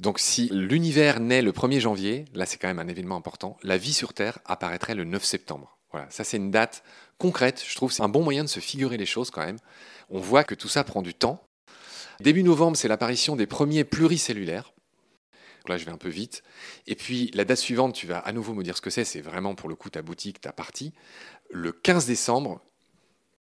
Donc 0.00 0.18
si 0.18 0.48
l'univers 0.52 1.18
naît 1.20 1.42
le 1.42 1.52
1er 1.52 1.80
janvier, 1.80 2.24
là 2.34 2.46
c'est 2.46 2.56
quand 2.58 2.68
même 2.68 2.78
un 2.78 2.88
événement 2.88 3.16
important, 3.16 3.56
la 3.62 3.76
vie 3.76 3.92
sur 3.92 4.14
Terre 4.14 4.38
apparaîtrait 4.44 4.94
le 4.94 5.04
9 5.04 5.24
septembre. 5.24 5.76
Voilà, 5.90 6.06
ça 6.10 6.22
c'est 6.22 6.36
une 6.36 6.50
date 6.50 6.82
concrète, 7.18 7.64
je 7.66 7.74
trouve 7.74 7.92
c'est 7.92 8.02
un 8.02 8.08
bon 8.08 8.22
moyen 8.22 8.44
de 8.44 8.48
se 8.48 8.60
figurer 8.60 8.96
les 8.96 9.06
choses 9.06 9.30
quand 9.30 9.44
même. 9.44 9.58
On 10.10 10.20
voit 10.20 10.44
que 10.44 10.54
tout 10.54 10.68
ça 10.68 10.84
prend 10.84 11.02
du 11.02 11.14
temps. 11.14 11.42
Début 12.20 12.42
novembre, 12.42 12.76
c'est 12.76 12.88
l'apparition 12.88 13.36
des 13.36 13.46
premiers 13.46 13.84
pluricellulaires. 13.84 14.72
Là, 15.68 15.76
je 15.76 15.84
vais 15.84 15.92
un 15.92 15.98
peu 15.98 16.08
vite. 16.08 16.42
Et 16.86 16.94
puis, 16.94 17.30
la 17.34 17.44
date 17.44 17.58
suivante, 17.58 17.94
tu 17.94 18.06
vas 18.06 18.18
à 18.18 18.32
nouveau 18.32 18.54
me 18.54 18.62
dire 18.62 18.76
ce 18.76 18.80
que 18.80 18.90
c'est. 18.90 19.04
C'est 19.04 19.20
vraiment 19.20 19.54
pour 19.54 19.68
le 19.68 19.74
coup 19.74 19.90
ta 19.90 20.02
boutique, 20.02 20.40
ta 20.40 20.52
partie. 20.52 20.94
Le 21.50 21.72
15 21.72 22.06
décembre, 22.06 22.60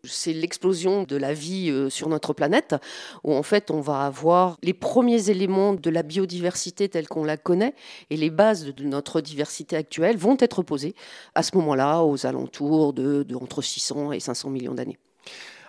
c'est 0.03 0.33
l'explosion 0.33 1.03
de 1.03 1.15
la 1.15 1.33
vie 1.33 1.69
euh, 1.69 1.89
sur 1.89 2.09
notre 2.09 2.33
planète, 2.33 2.75
où 3.23 3.33
en 3.33 3.43
fait 3.43 3.71
on 3.71 3.81
va 3.81 4.05
avoir 4.05 4.57
les 4.61 4.73
premiers 4.73 5.29
éléments 5.29 5.73
de 5.73 5.89
la 5.89 6.03
biodiversité 6.03 6.89
telle 6.89 7.07
qu'on 7.07 7.23
la 7.23 7.37
connaît, 7.37 7.73
et 8.09 8.17
les 8.17 8.29
bases 8.29 8.65
de 8.65 8.83
notre 8.83 9.21
diversité 9.21 9.75
actuelle 9.75 10.17
vont 10.17 10.37
être 10.39 10.61
posées 10.61 10.95
à 11.33 11.43
ce 11.43 11.55
moment-là, 11.57 12.03
aux 12.03 12.25
alentours 12.25 12.93
de, 12.93 13.25
entre 13.35 13.61
600 13.61 14.11
et 14.11 14.19
500 14.19 14.49
millions 14.49 14.75
d'années. 14.75 14.99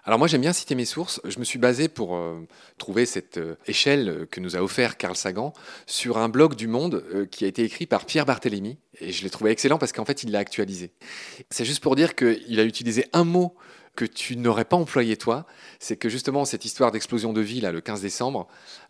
Alors 0.07 0.21
moi 0.21 0.29
j'aime 0.29 0.41
bien 0.41 0.53
citer 0.53 0.77
mes 0.77 0.85
sources. 0.85 1.21
Je 1.25 1.39
me 1.41 1.45
suis 1.45 1.59
basé 1.59 1.89
pour 1.89 2.17
euh, 2.17 2.41
trouver 2.79 3.07
cette 3.07 3.39
euh, 3.39 3.57
échelle 3.67 4.27
que 4.31 4.39
nous 4.39 4.57
a 4.57 4.61
offert 4.61 4.97
Carl 4.97 5.17
Sagan 5.17 5.53
sur 5.87 6.17
un 6.19 6.29
blog 6.29 6.55
du 6.55 6.69
Monde 6.69 7.29
qui 7.31 7.45
a 7.45 7.49
été 7.49 7.65
écrit 7.65 7.87
par 7.87 8.07
Pierre 8.07 8.25
Barthélémy. 8.25 8.79
Et 9.01 9.11
je 9.11 9.25
l'ai 9.25 9.31
trouvé 9.31 9.51
excellent 9.51 9.79
parce 9.79 9.93
qu'en 9.93 10.05
fait 10.05 10.23
il 10.23 10.31
l'a 10.31 10.39
actualisé. 10.39 10.93
C'est 11.51 11.65
juste 11.65 11.83
pour 11.83 11.97
dire 11.97 12.15
qu'il 12.15 12.61
a 12.61 12.65
utilisé 12.65 13.07
un 13.13 13.25
mot 13.25 13.57
que 13.97 14.05
tu 14.05 14.37
n'aurais 14.37 14.67
pas 14.67 14.77
employé 14.77 15.17
toi, 15.17 15.47
c'est 15.81 15.97
que 15.97 16.09
justement 16.09 16.45
cette 16.45 16.65
histoire 16.65 16.93
d'explosion 16.93 17.33
de 17.33 17.41
vie, 17.41 17.61
là, 17.61 17.73
le 17.73 17.81
15 17.81 18.03
décembre, 18.03 18.47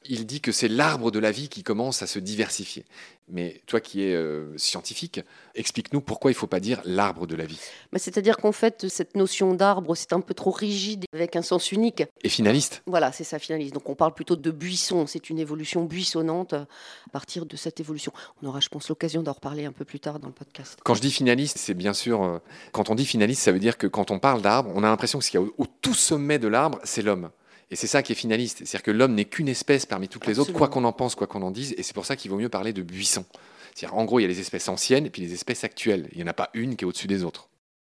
il 0.08 0.26
dit 0.26 0.40
que 0.40 0.52
c'est 0.52 0.68
l'arbre 0.68 1.10
de 1.10 1.18
la 1.18 1.30
vie 1.30 1.48
qui 1.48 1.62
commence 1.62 2.02
à 2.02 2.06
se 2.06 2.18
diversifier. 2.18 2.84
Mais 3.28 3.60
toi 3.66 3.80
qui 3.80 4.02
es 4.04 4.14
euh, 4.14 4.56
scientifique, 4.56 5.20
explique-nous 5.56 6.00
pourquoi 6.00 6.30
il 6.30 6.34
ne 6.34 6.38
faut 6.38 6.46
pas 6.46 6.60
dire 6.60 6.80
l'arbre 6.84 7.26
de 7.26 7.34
la 7.34 7.44
vie. 7.44 7.58
Bah, 7.92 7.98
c'est-à-dire 7.98 8.36
qu'en 8.36 8.52
fait, 8.52 8.88
cette 8.88 9.16
notion 9.16 9.54
d'arbre, 9.54 9.96
c'est 9.96 10.12
un 10.12 10.20
peu 10.20 10.32
trop 10.32 10.52
rigide 10.52 11.06
avec 11.12 11.34
un 11.34 11.42
sens 11.42 11.72
unique. 11.72 12.04
Et 12.22 12.28
finaliste 12.28 12.82
Voilà, 12.86 13.10
c'est 13.10 13.24
ça, 13.24 13.40
finaliste. 13.40 13.74
Donc 13.74 13.88
on 13.88 13.96
parle 13.96 14.14
plutôt 14.14 14.36
de 14.36 14.50
buisson, 14.52 15.06
c'est 15.08 15.28
une 15.28 15.40
évolution 15.40 15.84
buissonnante 15.84 16.52
à 16.52 16.66
partir 17.12 17.46
de 17.46 17.56
cette 17.56 17.80
évolution. 17.80 18.12
On 18.42 18.46
aura, 18.46 18.60
je 18.60 18.68
pense, 18.68 18.88
l'occasion 18.88 19.24
d'en 19.24 19.32
reparler 19.32 19.64
un 19.64 19.72
peu 19.72 19.84
plus 19.84 19.98
tard 19.98 20.20
dans 20.20 20.28
le 20.28 20.34
podcast. 20.34 20.78
Quand 20.84 20.94
je 20.94 21.00
dis 21.00 21.10
finaliste, 21.10 21.58
c'est 21.58 21.74
bien 21.74 21.94
sûr, 21.94 22.22
euh, 22.22 22.38
quand 22.70 22.90
on 22.90 22.94
dit 22.94 23.06
finaliste, 23.06 23.42
ça 23.42 23.50
veut 23.50 23.58
dire 23.58 23.76
que 23.76 23.88
quand 23.88 24.12
on 24.12 24.20
parle 24.20 24.40
d'arbre, 24.40 24.70
on 24.72 24.84
a 24.84 24.88
l'impression 24.88 25.18
que 25.18 25.24
ce 25.24 25.30
qu'il 25.32 25.40
y 25.40 25.42
a 25.42 25.46
au 25.58 25.66
tout 25.82 25.94
sommet 25.94 26.38
de 26.38 26.46
l'arbre, 26.46 26.78
c'est 26.84 27.02
l'homme. 27.02 27.30
Et 27.70 27.76
c'est 27.76 27.86
ça 27.86 28.02
qui 28.02 28.12
est 28.12 28.16
finaliste. 28.16 28.58
C'est-à-dire 28.58 28.82
que 28.82 28.90
l'homme 28.90 29.14
n'est 29.14 29.24
qu'une 29.24 29.48
espèce 29.48 29.86
parmi 29.86 30.08
toutes 30.08 30.26
les 30.26 30.38
autres, 30.38 30.52
quoi 30.52 30.68
qu'on 30.68 30.84
en 30.84 30.92
pense, 30.92 31.14
quoi 31.14 31.26
qu'on 31.26 31.42
en 31.42 31.50
dise. 31.50 31.74
Et 31.76 31.82
c'est 31.82 31.94
pour 31.94 32.06
ça 32.06 32.16
qu'il 32.16 32.30
vaut 32.30 32.38
mieux 32.38 32.48
parler 32.48 32.72
de 32.72 32.82
buisson. 32.82 33.24
C'est-à-dire, 33.74 33.98
en 33.98 34.04
gros, 34.04 34.20
il 34.20 34.22
y 34.22 34.24
a 34.24 34.28
les 34.28 34.40
espèces 34.40 34.68
anciennes 34.68 35.06
et 35.06 35.10
puis 35.10 35.22
les 35.22 35.34
espèces 35.34 35.64
actuelles. 35.64 36.08
Il 36.12 36.18
n'y 36.18 36.24
en 36.24 36.28
a 36.28 36.32
pas 36.32 36.50
une 36.54 36.76
qui 36.76 36.84
est 36.84 36.86
au-dessus 36.86 37.08
des 37.08 37.24
autres. 37.24 37.48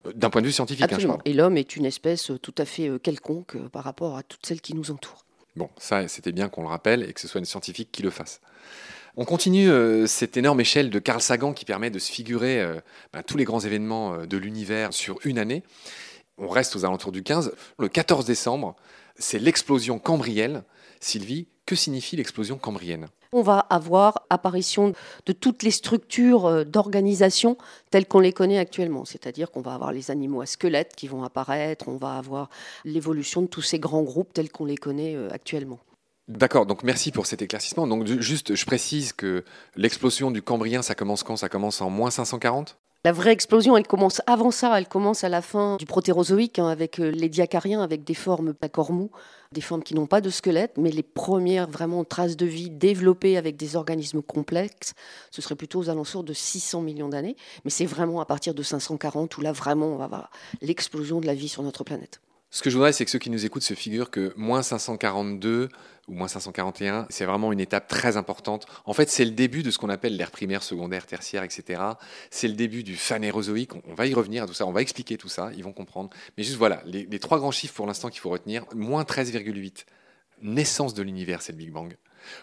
Euh, 0.06 0.12
d'un 0.14 0.30
point 0.30 0.40
de 0.40 0.46
vue 0.46 0.52
scientifique, 0.52 0.92
hein, 0.92 1.18
et 1.24 1.32
l'homme 1.32 1.56
est 1.56 1.76
une 1.76 1.84
espèce 1.84 2.30
euh, 2.30 2.38
tout 2.38 2.54
à 2.58 2.64
fait 2.64 2.88
euh, 2.88 2.98
quelconque 2.98 3.56
par 3.68 3.84
rapport 3.84 4.16
à 4.16 4.22
toutes 4.22 4.46
celles 4.46 4.60
qui 4.60 4.74
nous 4.74 4.90
entourent. 4.90 5.24
Bon, 5.56 5.68
ça, 5.76 6.08
c'était 6.08 6.32
bien 6.32 6.48
qu'on 6.48 6.62
le 6.62 6.68
rappelle 6.68 7.08
et 7.08 7.12
que 7.12 7.20
ce 7.20 7.28
soit 7.28 7.38
une 7.38 7.44
scientifique 7.44 7.90
qui 7.92 8.02
le 8.02 8.10
fasse. 8.10 8.40
On 9.16 9.24
continue 9.24 9.68
cette 10.08 10.36
énorme 10.36 10.60
échelle 10.60 10.90
de 10.90 10.98
Carl 10.98 11.20
Sagan 11.20 11.52
qui 11.52 11.64
permet 11.64 11.88
de 11.88 12.00
se 12.00 12.10
figurer 12.10 12.66
ben, 13.12 13.22
tous 13.22 13.36
les 13.36 13.44
grands 13.44 13.60
événements 13.60 14.26
de 14.26 14.36
l'univers 14.36 14.92
sur 14.92 15.20
une 15.24 15.38
année. 15.38 15.62
On 16.38 16.48
reste 16.48 16.74
aux 16.74 16.84
alentours 16.84 17.12
du 17.12 17.22
15. 17.22 17.52
Le 17.78 17.88
14 17.88 18.24
décembre, 18.24 18.74
c'est 19.16 19.38
l'explosion 19.38 19.98
cambrielle. 19.98 20.64
Sylvie, 21.00 21.46
que 21.66 21.76
signifie 21.76 22.16
l'explosion 22.16 22.56
cambrienne? 22.56 23.08
On 23.32 23.42
va 23.42 23.58
avoir 23.58 24.26
apparition 24.30 24.92
de 25.26 25.32
toutes 25.32 25.62
les 25.62 25.70
structures 25.70 26.46
euh, 26.46 26.64
d'organisation 26.64 27.56
telles 27.90 28.06
qu'on 28.06 28.20
les 28.20 28.32
connaît 28.32 28.58
actuellement. 28.58 29.04
C'est-à-dire 29.04 29.50
qu'on 29.50 29.60
va 29.60 29.74
avoir 29.74 29.92
les 29.92 30.10
animaux 30.10 30.40
à 30.40 30.46
squelette 30.46 30.94
qui 30.96 31.08
vont 31.08 31.24
apparaître, 31.24 31.88
on 31.88 31.96
va 31.96 32.16
avoir 32.16 32.48
l'évolution 32.84 33.42
de 33.42 33.46
tous 33.46 33.62
ces 33.62 33.78
grands 33.78 34.02
groupes 34.02 34.32
tels 34.32 34.50
qu'on 34.50 34.66
les 34.66 34.76
connaît 34.76 35.16
euh, 35.16 35.28
actuellement. 35.32 35.80
D'accord, 36.28 36.64
donc 36.64 36.84
merci 36.84 37.10
pour 37.12 37.26
cet 37.26 37.42
éclaircissement. 37.42 37.86
Donc 37.86 38.06
juste, 38.06 38.54
je 38.54 38.64
précise 38.64 39.12
que 39.12 39.44
l'explosion 39.76 40.30
du 40.30 40.40
Cambrien, 40.40 40.80
ça 40.80 40.94
commence 40.94 41.22
quand? 41.22 41.36
Ça 41.36 41.50
commence 41.50 41.82
en 41.82 41.90
moins 41.90 42.10
540 42.10 42.78
la 43.04 43.12
vraie 43.12 43.32
explosion, 43.32 43.76
elle 43.76 43.86
commence 43.86 44.22
avant 44.26 44.50
ça, 44.50 44.78
elle 44.78 44.88
commence 44.88 45.24
à 45.24 45.28
la 45.28 45.42
fin 45.42 45.76
du 45.76 45.84
protérozoïque, 45.84 46.58
hein, 46.58 46.68
avec 46.68 46.98
euh, 46.98 47.10
les 47.10 47.28
diacariens, 47.28 47.82
avec 47.82 48.02
des 48.02 48.14
formes 48.14 48.54
à 48.62 48.68
corps 48.70 48.92
des 49.52 49.60
formes 49.60 49.82
qui 49.82 49.94
n'ont 49.94 50.06
pas 50.06 50.20
de 50.20 50.30
squelette, 50.30 50.78
mais 50.78 50.90
les 50.90 51.02
premières 51.02 51.68
vraiment 51.68 52.04
traces 52.04 52.36
de 52.36 52.46
vie 52.46 52.70
développées 52.70 53.36
avec 53.36 53.56
des 53.56 53.76
organismes 53.76 54.22
complexes, 54.22 54.94
ce 55.30 55.42
serait 55.42 55.54
plutôt 55.54 55.80
aux 55.80 55.90
alentours 55.90 56.24
de 56.24 56.32
600 56.32 56.80
millions 56.80 57.08
d'années. 57.08 57.36
Mais 57.64 57.70
c'est 57.70 57.86
vraiment 57.86 58.20
à 58.20 58.24
partir 58.24 58.54
de 58.54 58.62
540 58.62 59.36
où 59.36 59.40
là, 59.42 59.52
vraiment, 59.52 59.86
on 59.88 59.96
va 59.96 60.04
avoir 60.04 60.30
l'explosion 60.62 61.20
de 61.20 61.26
la 61.26 61.34
vie 61.34 61.48
sur 61.48 61.62
notre 61.62 61.84
planète. 61.84 62.20
Ce 62.54 62.62
que 62.62 62.70
je 62.70 62.76
voudrais, 62.76 62.92
c'est 62.92 63.04
que 63.04 63.10
ceux 63.10 63.18
qui 63.18 63.30
nous 63.30 63.44
écoutent 63.44 63.64
se 63.64 63.74
figurent 63.74 64.12
que 64.12 64.32
moins 64.36 64.62
542 64.62 65.70
ou 66.06 66.14
moins 66.14 66.28
541, 66.28 67.08
c'est 67.10 67.24
vraiment 67.24 67.50
une 67.50 67.58
étape 67.58 67.88
très 67.88 68.16
importante. 68.16 68.66
En 68.84 68.92
fait, 68.92 69.10
c'est 69.10 69.24
le 69.24 69.32
début 69.32 69.64
de 69.64 69.72
ce 69.72 69.78
qu'on 69.78 69.88
appelle 69.88 70.16
l'ère 70.16 70.30
primaire, 70.30 70.62
secondaire, 70.62 71.04
tertiaire, 71.04 71.42
etc. 71.42 71.82
C'est 72.30 72.46
le 72.46 72.54
début 72.54 72.84
du 72.84 72.94
phanérozoïque. 72.94 73.72
On 73.88 73.94
va 73.94 74.06
y 74.06 74.14
revenir 74.14 74.44
à 74.44 74.46
tout 74.46 74.54
ça, 74.54 74.66
on 74.66 74.70
va 74.70 74.82
expliquer 74.82 75.16
tout 75.16 75.28
ça, 75.28 75.50
ils 75.56 75.64
vont 75.64 75.72
comprendre. 75.72 76.10
Mais 76.38 76.44
juste 76.44 76.56
voilà, 76.56 76.80
les, 76.86 77.06
les 77.06 77.18
trois 77.18 77.38
grands 77.38 77.50
chiffres 77.50 77.74
pour 77.74 77.88
l'instant 77.88 78.08
qu'il 78.08 78.20
faut 78.20 78.30
retenir. 78.30 78.64
Moins 78.72 79.02
13,8, 79.02 79.84
naissance 80.42 80.94
de 80.94 81.02
l'univers, 81.02 81.42
c'est 81.42 81.50
le 81.50 81.58
Big 81.58 81.72
Bang. 81.72 81.96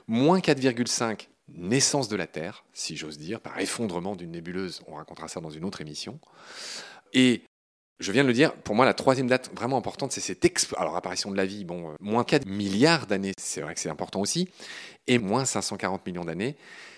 Moins 0.10 0.39
4,5, 0.39 1.30
naissance 1.56 2.10
de 2.10 2.18
la 2.18 2.27
Terre, 2.27 2.65
si 2.74 2.98
j'ose 2.98 3.18
dire, 3.18 3.39
par 3.39 3.58
effondrement 3.62 4.18
d'une 4.18 4.32
nébuleuse. 4.32 4.82
On 4.88 4.96
racontera 4.96 5.30
ça 5.30 5.39
dans 5.39 5.51
une 5.51 5.63
autre 5.63 5.80
émission. 5.80 6.20
Et 7.13 7.44
je 8.01 8.12
viens 8.12 8.24
de 8.24 8.27
le 8.27 8.34
dire, 8.34 8.53
pour 8.53 8.75
moi, 8.75 8.86
la 8.86 8.93
troisième 8.93 9.27
date 9.27 9.51
vraiment 9.55 9.77
importante, 9.77 10.12
c'est 10.12 10.22
cette 10.22 10.46
Alors, 10.75 10.96
apparition 10.96 11.31
de 11.31 11.38
la 11.38 11.46
vie, 11.46 11.63
bon, 11.63 11.91
euh, 11.91 11.93
moins 12.00 12.24
4 12.24 12.48
milliards 12.48 13.05
d'années, 13.05 13.34
c'est 13.38 13.62
vrai 13.62 13.75
que 13.75 13.79
c'est 13.79 13.89
important 13.89 14.20
aussi, 14.20 14.50
et 15.08 15.20
moins 15.20 15.46
540 15.46 16.05
millions 16.05 16.25
d'années. 16.25 16.55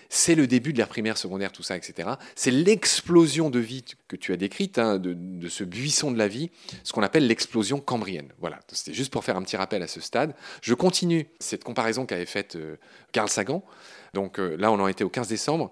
C'est 0.08 0.34
le 0.34 0.46
début 0.46 0.72
de 0.72 0.78
l'ère 0.78 0.88
primaire, 0.88 1.18
secondaire, 1.18 1.52
tout 1.52 1.62
ça, 1.62 1.76
etc. 1.76 2.10
C'est 2.36 2.50
l'explosion 2.50 3.50
de 3.50 3.58
vie 3.58 3.84
que 4.08 4.16
tu 4.16 4.32
as 4.32 4.36
décrite, 4.36 4.78
hein, 4.78 4.98
de, 4.98 5.48
ce 5.48 5.64
buisson 5.64 6.10
de 6.10 6.18
la 6.18 6.28
vie, 6.28 6.50
ce 6.84 6.92
qu'on 6.92 7.02
appelle 7.02 7.26
l'explosion 7.26 7.80
cambrienne. 7.80 8.32
Voilà, 8.38 8.60
c'était 8.68 8.94
juste 8.94 9.12
pour 9.12 9.24
faire 9.24 9.36
un 9.36 9.42
petit 9.42 9.56
rappel 9.56 9.82
à 9.82 9.88
ce 9.88 10.00
stade. 10.00 10.34
Je 10.62 10.74
continue 10.74 11.26
cette 11.40 11.64
comparaison 11.64 12.06
qu'avait 12.06 12.26
faite 12.26 12.56
euh, 12.56 12.76
Carl 13.12 13.28
Sagan. 13.28 13.64
Donc 14.12 14.38
euh, 14.38 14.56
là, 14.56 14.70
on 14.70 14.78
en 14.78 14.86
était 14.86 15.04
au 15.04 15.08
15 15.08 15.28
décembre. 15.28 15.70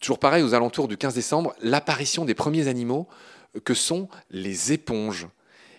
Toujours 0.00 0.18
pareil, 0.18 0.42
aux 0.42 0.54
alentours 0.54 0.88
du 0.88 0.96
15 0.96 1.14
décembre, 1.14 1.54
l'apparition 1.60 2.24
des 2.24 2.34
premiers 2.34 2.68
animaux 2.68 3.08
que 3.64 3.74
sont 3.74 4.08
les 4.30 4.72
éponges. 4.72 5.28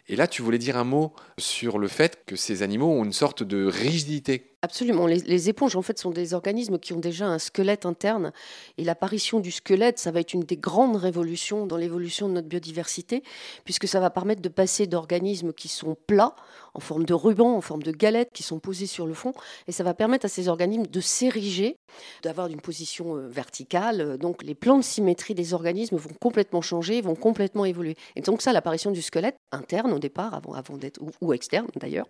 Et 0.08 0.16
là, 0.16 0.28
tu 0.28 0.42
voulais 0.42 0.58
dire 0.58 0.78
un 0.78 0.84
mot 0.84 1.14
sur 1.38 1.80
le 1.80 1.88
fait 1.88 2.26
que 2.26 2.36
ces 2.36 2.62
animaux 2.62 2.92
ont 2.92 3.04
une 3.04 3.14
sorte 3.14 3.44
de 3.44 3.66
rigidité 3.66 4.55
Absolument. 4.66 5.06
Les, 5.06 5.48
éponges, 5.48 5.76
en 5.76 5.84
fait, 5.84 6.00
sont 6.00 6.10
des 6.10 6.34
organismes 6.34 6.80
qui 6.80 6.94
ont 6.94 7.00
déjà 7.00 7.28
un 7.28 7.38
squelette 7.38 7.86
interne. 7.86 8.34
Et 8.80 8.84
l'apparition 8.84 9.40
du 9.40 9.52
squelette, 9.52 10.00
ça 10.00 10.10
va 10.10 10.22
être 10.22 10.34
une 10.34 10.42
des 10.42 10.58
grandes 10.58 10.96
révolutions 10.96 11.68
dans 11.68 11.78
l'évolution 11.78 12.28
de 12.28 12.34
notre 12.34 12.48
biodiversité, 12.48 13.22
puisque 13.64 13.88
ça 13.88 14.00
va 14.00 14.10
permettre 14.10 14.42
de 14.42 14.50
passer 14.50 14.88
d'organismes 14.88 15.54
qui 15.54 15.68
sont 15.68 15.96
plats, 16.08 16.36
en 16.74 16.80
forme 16.80 17.06
de 17.06 17.14
ruban, 17.14 17.56
en 17.56 17.62
forme 17.62 17.84
de 17.84 17.92
galette, 17.92 18.32
qui 18.34 18.42
sont 18.42 18.58
posés 18.58 18.88
sur 18.88 19.06
le 19.06 19.14
fond. 19.14 19.34
Et 19.68 19.72
ça 19.72 19.84
va 19.84 19.94
permettre 19.94 20.26
à 20.26 20.30
ces 20.30 20.48
organismes 20.48 20.88
de 20.88 21.00
s'ériger, 21.00 21.78
d'avoir 22.24 22.48
une 22.48 22.60
position 22.60 23.18
euh, 23.18 23.28
verticale. 23.28 24.18
Donc, 24.18 24.42
les 24.42 24.56
plans 24.56 24.80
de 24.80 24.84
symétrie 24.84 25.36
des 25.36 25.54
organismes 25.54 25.98
vont 25.98 26.16
complètement 26.20 26.64
changer, 26.64 27.02
vont 27.02 27.14
complètement 27.14 27.66
évoluer. 27.66 27.96
Et 28.16 28.22
donc, 28.22 28.42
ça, 28.42 28.52
l'apparition 28.52 28.90
du 28.90 29.04
squelette 29.04 29.38
interne 29.52 29.94
au 29.94 30.00
départ, 30.00 30.34
avant, 30.34 30.54
avant 30.54 30.76
d'être, 30.76 31.00
ou 31.22 31.34
externe 31.34 31.68
d'ailleurs, 31.76 32.08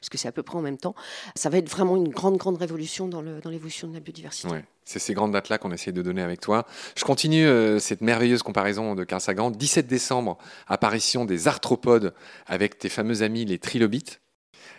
parce 0.00 0.08
que 0.08 0.18
c'est 0.18 0.28
à 0.28 0.32
peu 0.32 0.42
près 0.42 0.56
en 0.56 0.62
même 0.62 0.78
temps. 0.78 0.94
Ça 1.34 1.50
va 1.50 1.58
être 1.58 1.68
vraiment 1.68 1.96
une 1.96 2.08
grande, 2.08 2.36
grande 2.36 2.56
révolution 2.56 3.08
dans, 3.08 3.22
l'évolution 3.22 3.88
de 3.88 3.94
la 3.94 4.00
biodiversité. 4.00 4.48
C'est 4.84 4.98
ces 4.98 5.14
grandes 5.14 5.32
dates-là 5.32 5.58
qu'on 5.58 5.72
essaie 5.72 5.92
de 5.92 6.02
donner 6.02 6.22
avec 6.22 6.40
toi. 6.40 6.66
Je 6.96 7.04
continue 7.04 7.46
euh, 7.46 7.78
cette 7.78 8.00
merveilleuse 8.00 8.42
comparaison 8.42 8.94
de 8.94 9.04
Carl 9.04 9.20
Sagan. 9.20 9.50
17 9.50 9.86
décembre, 9.86 10.38
apparition 10.66 11.24
des 11.24 11.46
arthropodes 11.48 12.14
avec 12.46 12.78
tes 12.78 12.88
fameux 12.88 13.22
amis 13.22 13.44
les 13.44 13.58
trilobites. 13.58 14.20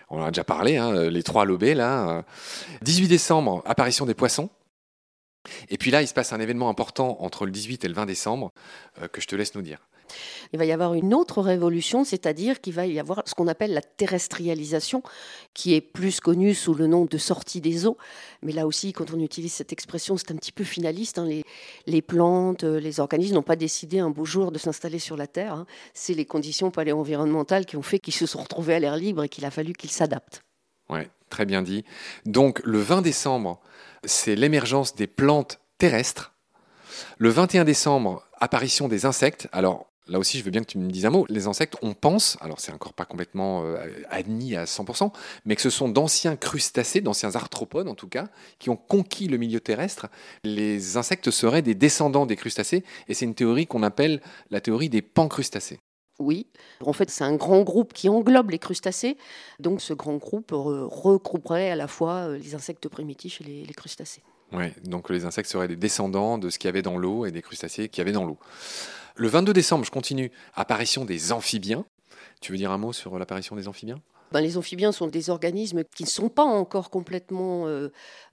On 0.09 0.19
en 0.21 0.25
a 0.25 0.31
déjà 0.31 0.43
parlé, 0.43 0.77
hein, 0.77 1.09
les 1.09 1.21
trois 1.21 1.45
lobés 1.45 1.75
là. 1.75 2.23
18 2.81 3.07
décembre, 3.07 3.61
apparition 3.65 4.07
des 4.07 4.15
poissons. 4.15 4.49
Et 5.69 5.77
puis 5.77 5.91
là, 5.91 6.01
il 6.01 6.07
se 6.07 6.13
passe 6.13 6.33
un 6.33 6.39
événement 6.39 6.69
important 6.69 7.17
entre 7.21 7.45
le 7.45 7.51
18 7.51 7.85
et 7.85 7.87
le 7.87 7.93
20 7.93 8.05
décembre 8.05 8.51
euh, 9.01 9.07
que 9.07 9.21
je 9.21 9.27
te 9.27 9.35
laisse 9.35 9.55
nous 9.55 9.61
dire 9.61 9.79
il 10.53 10.59
va 10.59 10.65
y 10.65 10.71
avoir 10.71 10.93
une 10.93 11.13
autre 11.13 11.41
révolution, 11.41 12.03
c'est-à-dire 12.03 12.61
qu'il 12.61 12.73
va 12.73 12.85
y 12.85 12.99
avoir 12.99 13.23
ce 13.25 13.33
qu'on 13.35 13.47
appelle 13.47 13.73
la 13.73 13.81
terrestrialisation, 13.81 15.03
qui 15.53 15.73
est 15.73 15.81
plus 15.81 16.19
connue 16.19 16.53
sous 16.53 16.73
le 16.73 16.87
nom 16.87 17.05
de 17.05 17.17
sortie 17.17 17.61
des 17.61 17.85
eaux. 17.85 17.97
Mais 18.41 18.51
là 18.51 18.67
aussi, 18.67 18.93
quand 18.93 19.11
on 19.13 19.19
utilise 19.19 19.53
cette 19.53 19.73
expression, 19.73 20.17
c'est 20.17 20.31
un 20.31 20.35
petit 20.35 20.51
peu 20.51 20.63
finaliste. 20.63 21.19
Hein. 21.19 21.27
Les, 21.85 22.01
plantes, 22.01 22.63
les 22.63 22.99
organismes 22.99 23.35
n'ont 23.35 23.43
pas 23.43 23.55
décidé 23.55 23.99
un 23.99 24.09
beau 24.09 24.25
jour 24.25 24.51
de 24.51 24.57
s'installer 24.57 24.99
sur 24.99 25.17
la 25.17 25.27
Terre. 25.27 25.53
Hein. 25.53 25.65
C'est 25.93 26.13
les 26.13 26.25
conditions 26.25 26.71
paléo-environnementales 26.71 27.65
qui 27.65 27.77
ont 27.77 27.81
fait 27.81 27.99
qu'ils 27.99 28.13
se 28.13 28.25
sont 28.25 28.41
retrouvés 28.41 28.75
à 28.75 28.79
l'air 28.79 28.95
libre 28.95 29.23
et 29.23 29.29
qu'il 29.29 29.45
a 29.45 29.51
fallu 29.51 29.73
qu'ils 29.73 29.91
s'adaptent. 29.91 30.41
Oui, 30.89 31.01
très 31.29 31.45
bien 31.45 31.61
dit. 31.61 31.83
Donc 32.25 32.61
le 32.63 32.79
20 32.79 33.01
décembre, 33.01 33.59
c'est 34.03 34.35
l'émergence 34.35 34.95
des 34.95 35.07
plantes 35.07 35.59
terrestres. 35.77 36.33
Le 37.17 37.29
21 37.29 37.63
décembre, 37.63 38.23
apparition 38.39 38.87
des 38.87 39.05
insectes. 39.05 39.47
Alors, 39.51 39.88
là 40.09 40.19
aussi, 40.19 40.39
je 40.39 40.43
veux 40.43 40.51
bien 40.51 40.61
que 40.61 40.67
tu 40.67 40.77
me 40.77 40.89
dises 40.89 41.05
un 41.05 41.09
mot. 41.09 41.25
Les 41.29 41.47
insectes, 41.47 41.77
on 41.81 41.93
pense, 41.93 42.37
alors 42.41 42.59
c'est 42.59 42.71
encore 42.71 42.93
pas 42.93 43.05
complètement 43.05 43.63
euh, 43.63 43.77
admis 44.09 44.55
à 44.55 44.65
100%, 44.65 45.11
mais 45.45 45.55
que 45.55 45.61
ce 45.61 45.69
sont 45.69 45.89
d'anciens 45.89 46.35
crustacés, 46.35 47.01
d'anciens 47.01 47.35
arthropodes 47.35 47.87
en 47.87 47.95
tout 47.95 48.07
cas, 48.09 48.27
qui 48.57 48.69
ont 48.69 48.75
conquis 48.75 49.27
le 49.27 49.37
milieu 49.37 49.59
terrestre. 49.59 50.07
Les 50.43 50.97
insectes 50.97 51.31
seraient 51.31 51.61
des 51.61 51.75
descendants 51.75 52.25
des 52.25 52.35
crustacés, 52.35 52.83
et 53.07 53.13
c'est 53.13 53.25
une 53.25 53.35
théorie 53.35 53.67
qu'on 53.67 53.83
appelle 53.83 54.21
la 54.51 54.61
théorie 54.61 54.89
des 54.89 55.01
pancrustacés. 55.01 55.79
Oui, 56.19 56.47
en 56.81 56.91
fait, 56.91 57.09
c'est 57.09 57.23
un 57.23 57.35
grand 57.35 57.61
groupe 57.61 57.93
qui 57.93 58.09
englobe 58.09 58.49
les 58.49 58.59
crustacés. 58.59 59.15
Donc, 59.59 59.79
ce 59.79 59.93
grand 59.93 60.17
groupe 60.17 60.51
regrouperait 60.51 61.71
à 61.71 61.77
la 61.77 61.87
fois 61.87 62.27
euh, 62.27 62.37
les 62.37 62.55
insectes 62.55 62.89
primitifs 62.89 63.39
et 63.39 63.63
les 63.65 63.73
crustacés. 63.73 64.21
Donc 64.83 65.09
les 65.09 65.25
insectes 65.25 65.49
seraient 65.49 65.67
des 65.67 65.75
descendants 65.75 66.37
de 66.37 66.49
ce 66.49 66.59
qu'il 66.59 66.67
y 66.67 66.69
avait 66.69 66.81
dans 66.81 66.97
l'eau 66.97 67.25
et 67.25 67.31
des 67.31 67.41
crustacés 67.41 67.89
qu'il 67.89 67.99
y 67.99 68.01
avait 68.01 68.11
dans 68.11 68.25
l'eau. 68.25 68.37
Le 69.15 69.27
22 69.27 69.53
décembre, 69.53 69.85
je 69.85 69.91
continue, 69.91 70.31
apparition 70.55 71.05
des 71.05 71.31
amphibiens. 71.31 71.85
Tu 72.41 72.51
veux 72.51 72.57
dire 72.57 72.71
un 72.71 72.77
mot 72.77 72.93
sur 72.93 73.19
l'apparition 73.19 73.55
des 73.55 73.67
amphibiens? 73.67 74.01
Ben, 74.31 74.41
les 74.41 74.57
amphibiens 74.57 74.91
sont 74.91 75.07
des 75.07 75.29
organismes 75.29 75.83
qui 75.83 76.03
ne 76.03 76.07
sont 76.07 76.29
pas 76.29 76.43
encore 76.43 76.91
complètement 76.91 77.67
euh, 77.67 77.89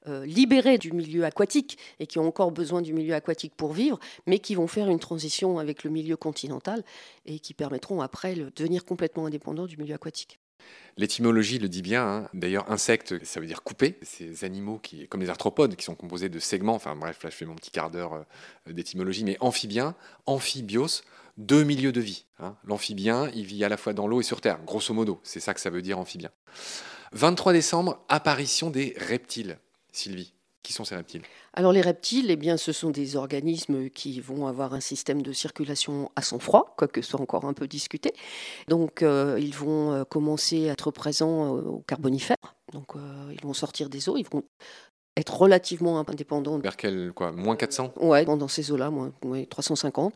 euh, 0.07 0.27
libérés 0.27 0.77
du 0.77 0.93
milieu 0.93 1.25
aquatique 1.25 1.79
et 2.01 2.07
qui 2.07 2.19
ont 2.19 2.27
encore 2.29 2.53
besoin 2.53 2.83
du 2.83 2.93
milieu 2.93 3.15
aquatique 3.15 3.55
pour 3.57 3.73
vivre, 3.73 3.99
mais 4.27 4.39
qui 4.39 4.55
vont 4.55 4.67
faire 4.67 4.89
une 4.89 4.99
transition 4.99 5.59
avec 5.59 5.85
le 5.85 5.91
milieu 5.91 6.17
continental 6.17 6.85
et 7.25 7.39
qui 7.39 7.55
permettront 7.55 8.03
après 8.03 8.35
de 8.35 8.53
devenir 8.55 8.85
complètement 8.85 9.27
indépendants 9.27 9.67
du 9.67 9.79
milieu 9.79 9.95
aquatique. 9.95 10.39
L'étymologie 10.99 11.59
le 11.59 11.69
dit 11.69 11.83
bien. 11.83 12.07
Hein. 12.07 12.29
D'ailleurs, 12.33 12.71
insecte, 12.71 13.23
ça 13.25 13.39
veut 13.39 13.47
dire 13.47 13.63
couper. 13.63 13.99
Ces 14.03 14.45
animaux 14.45 14.79
qui, 14.79 15.07
comme 15.09 15.21
les 15.21 15.29
arthropodes, 15.29 15.77
qui 15.77 15.85
sont 15.85 15.95
composés 15.95 16.29
de 16.29 16.39
segments. 16.39 16.75
Enfin 16.75 16.97
bref, 16.97 17.23
là 17.23 17.31
je 17.31 17.37
fais 17.37 17.45
mon 17.45 17.55
petit 17.55 17.71
quart 17.71 17.91
d'heure 17.91 18.15
euh, 18.15 18.73
d'étymologie. 18.73 19.25
Mais 19.25 19.37
amphibien, 19.41 19.95
amphibios, 20.25 21.03
deux 21.37 21.65
milieux 21.65 21.93
de 21.93 22.01
vie. 22.01 22.25
Hein. 22.39 22.57
L'amphibien, 22.65 23.31
il 23.35 23.45
vit 23.45 23.63
à 23.65 23.69
la 23.69 23.77
fois 23.77 23.93
dans 23.93 24.07
l'eau 24.07 24.21
et 24.21 24.25
sur 24.25 24.41
terre, 24.41 24.59
grosso 24.65 24.95
modo. 24.95 25.21
C'est 25.23 25.41
ça 25.41 25.53
que 25.53 25.61
ça 25.61 25.71
veut 25.71 25.83
dire 25.83 25.99
amphibien. 25.99 26.31
23 27.13 27.53
décembre, 27.53 28.03
apparition 28.09 28.71
des 28.71 28.95
reptiles. 28.97 29.59
Sylvie. 29.93 30.33
Qui 30.67 30.73
sont 30.73 30.85
ces 30.85 30.97
reptiles? 30.97 31.23
Alors 31.53 31.71
les 31.71 31.81
reptiles, 31.81 32.29
eh 32.29 32.35
bien, 32.35 32.57
ce 32.57 32.73
sont 32.73 32.91
des 32.91 33.15
organismes 33.15 33.89
qui 33.89 34.19
vont 34.21 34.49
avoir 34.49 34.75
un 34.75 34.81
système 34.81 35.23
de 35.23 35.33
circulation 35.33 36.11
à 36.17 36.23
son 36.23 36.41
froid, 36.41 36.75
quoique 36.77 37.03
ce 37.03 37.11
soit 37.11 37.21
encore 37.21 37.45
un 37.45 37.53
peu 37.53 37.69
discuté. 37.69 38.13
Donc 38.67 39.05
euh, 39.05 39.39
ils 39.41 39.55
vont 39.55 39.93
euh, 39.93 40.03
commencer 40.03 40.69
à 40.69 40.73
être 40.73 40.91
présents 40.91 41.57
euh, 41.57 41.61
au 41.61 41.85
Carbonifère. 41.87 42.57
Donc 42.73 42.95
ils 43.31 43.41
vont 43.43 43.55
sortir 43.55 43.89
des 43.89 44.09
eaux, 44.09 44.17
ils 44.17 44.27
vont 44.29 44.43
être 45.17 45.37
relativement 45.37 45.99
indépendant. 45.99 46.59
Vers 46.59 46.77
quel, 46.77 47.13
quoi, 47.15 47.33
moins 47.33 47.57
400 47.57 47.95
Ouais, 48.01 48.25
dans 48.25 48.49
ces 48.49 48.71
eaux-là, 48.71 48.91
moins 48.91 49.13
350, 49.49 50.13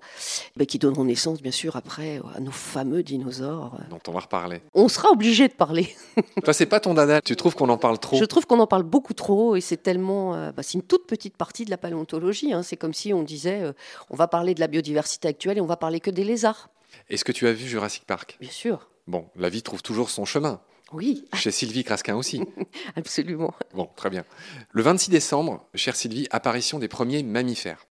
bah, 0.57 0.67
qui 0.67 0.79
donneront 0.79 1.05
naissance, 1.05 1.41
bien 1.41 1.51
sûr, 1.51 1.77
après 1.77 2.21
à 2.35 2.41
nos 2.41 2.51
fameux 2.51 3.03
dinosaures. 3.03 3.79
Dont 3.89 4.01
on 4.09 4.13
va 4.13 4.21
reparler. 4.21 4.61
On 4.75 4.89
sera 4.89 5.11
obligé 5.11 5.49
de 5.49 5.55
parler. 5.55 5.95
Toi, 6.45 6.53
c'est 6.53 6.67
pas 6.67 6.81
ton 6.81 6.95
dada, 6.95 7.21
tu 7.23 7.35
trouves 7.35 7.55
qu'on 7.55 7.69
en 7.71 7.79
parle 7.79 7.99
trop? 7.99 8.17
Je 8.17 8.25
trouve 8.25 8.47
qu'on 8.47 8.61
en 8.61 8.67
parle 8.67 8.83
beaucoup 8.83 9.15
trop, 9.15 9.57
et 9.57 9.61
c'est 9.61 9.83
tellement. 9.83 10.35
Euh, 10.35 10.53
bah, 10.53 10.63
c'est 10.63 10.75
une 10.75 10.83
toute 10.83 11.07
petite 11.07 11.37
partie 11.37 11.65
de 11.65 11.71
la 11.71 11.79
paléontologie. 11.79 12.53
Hein. 12.53 12.63
C'est 12.63 12.77
comme 12.77 12.95
si 12.95 13.15
on 13.15 13.23
disait 13.23 13.63
euh, 13.63 13.73
on 14.11 14.17
va 14.17 14.29
parler 14.29 14.55
de 14.55 14.61
la 14.61 14.67
biodiversité 14.67 15.29
actuelle 15.29 15.59
et 15.59 15.61
on 15.61 15.67
va 15.67 15.77
parler 15.77 16.01
que 16.01 16.11
des 16.11 16.25
lézards. 16.25 16.69
Est-ce 17.09 17.25
que 17.25 17.33
tu 17.33 17.47
as 17.47 17.53
vu 17.53 17.67
Jurassic 17.67 18.05
Park? 18.05 18.37
Bien 18.41 18.51
sûr. 18.51 18.89
Bon, 19.07 19.27
la 19.37 19.49
vie 19.49 19.63
trouve 19.63 19.83
toujours 19.83 20.11
son 20.11 20.25
chemin. 20.25 20.61
Oui. 20.93 21.25
Chez 21.35 21.51
Sylvie 21.51 21.85
Crasquin 21.85 22.17
aussi. 22.17 22.43
Absolument. 22.97 23.55
Bon, 23.75 23.89
très 23.97 24.11
bien. 24.11 24.25
Le 24.71 24.83
26 24.83 25.11
décembre, 25.11 25.67
chère 25.75 25.97
Sylvie, 25.97 26.27
apparition 26.31 26.79
des 26.79 26.89
premiers 26.89 27.23
mammifères. 27.23 27.87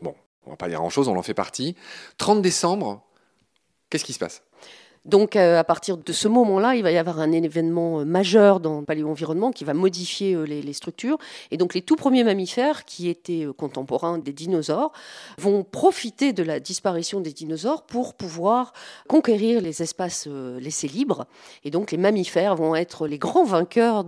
Bon, 0.00 0.14
on 0.46 0.50
va 0.50 0.56
pas 0.56 0.68
dire 0.68 0.78
grand-chose, 0.78 1.08
on 1.08 1.16
en 1.16 1.22
fait 1.22 1.34
partie. 1.34 1.76
30 2.18 2.42
décembre, 2.42 3.04
qu'est-ce 3.90 4.04
qui 4.04 4.12
se 4.12 4.18
passe? 4.18 4.42
Donc 5.04 5.36
euh, 5.36 5.58
à 5.58 5.64
partir 5.64 5.98
de 5.98 6.12
ce 6.12 6.28
moment-là, 6.28 6.76
il 6.76 6.82
va 6.82 6.90
y 6.90 6.96
avoir 6.96 7.20
un 7.20 7.30
événement 7.30 8.00
euh, 8.00 8.04
majeur 8.04 8.58
dans 8.58 8.80
le 8.80 8.86
paléo-environnement 8.86 9.52
qui 9.52 9.64
va 9.64 9.74
modifier 9.74 10.34
euh, 10.34 10.44
les, 10.44 10.72
structures. 10.72 11.18
Et 11.50 11.58
donc 11.58 11.74
les 11.74 11.82
tout 11.82 11.96
premiers 11.96 12.24
mammifères, 12.24 12.84
qui 12.86 13.08
étaient 13.08 13.46
contemporains 13.56 14.18
des 14.18 14.32
dinosaures, 14.32 14.92
vont 15.38 15.62
profiter 15.62 16.32
de 16.32 16.42
la 16.42 16.58
disparition 16.58 17.20
des 17.20 17.32
dinosaures 17.32 17.82
pour 17.82 18.14
pouvoir 18.14 18.72
conquérir 19.06 19.60
les 19.60 19.82
espaces 19.82 20.26
laissés 20.26 20.88
libres. 20.88 21.26
Et 21.64 21.70
donc 21.70 21.92
les 21.92 21.98
mammifères 21.98 22.56
vont 22.56 22.74
être 22.74 23.06
les 23.06 23.18
grands 23.18 23.44
vainqueurs 23.44 24.04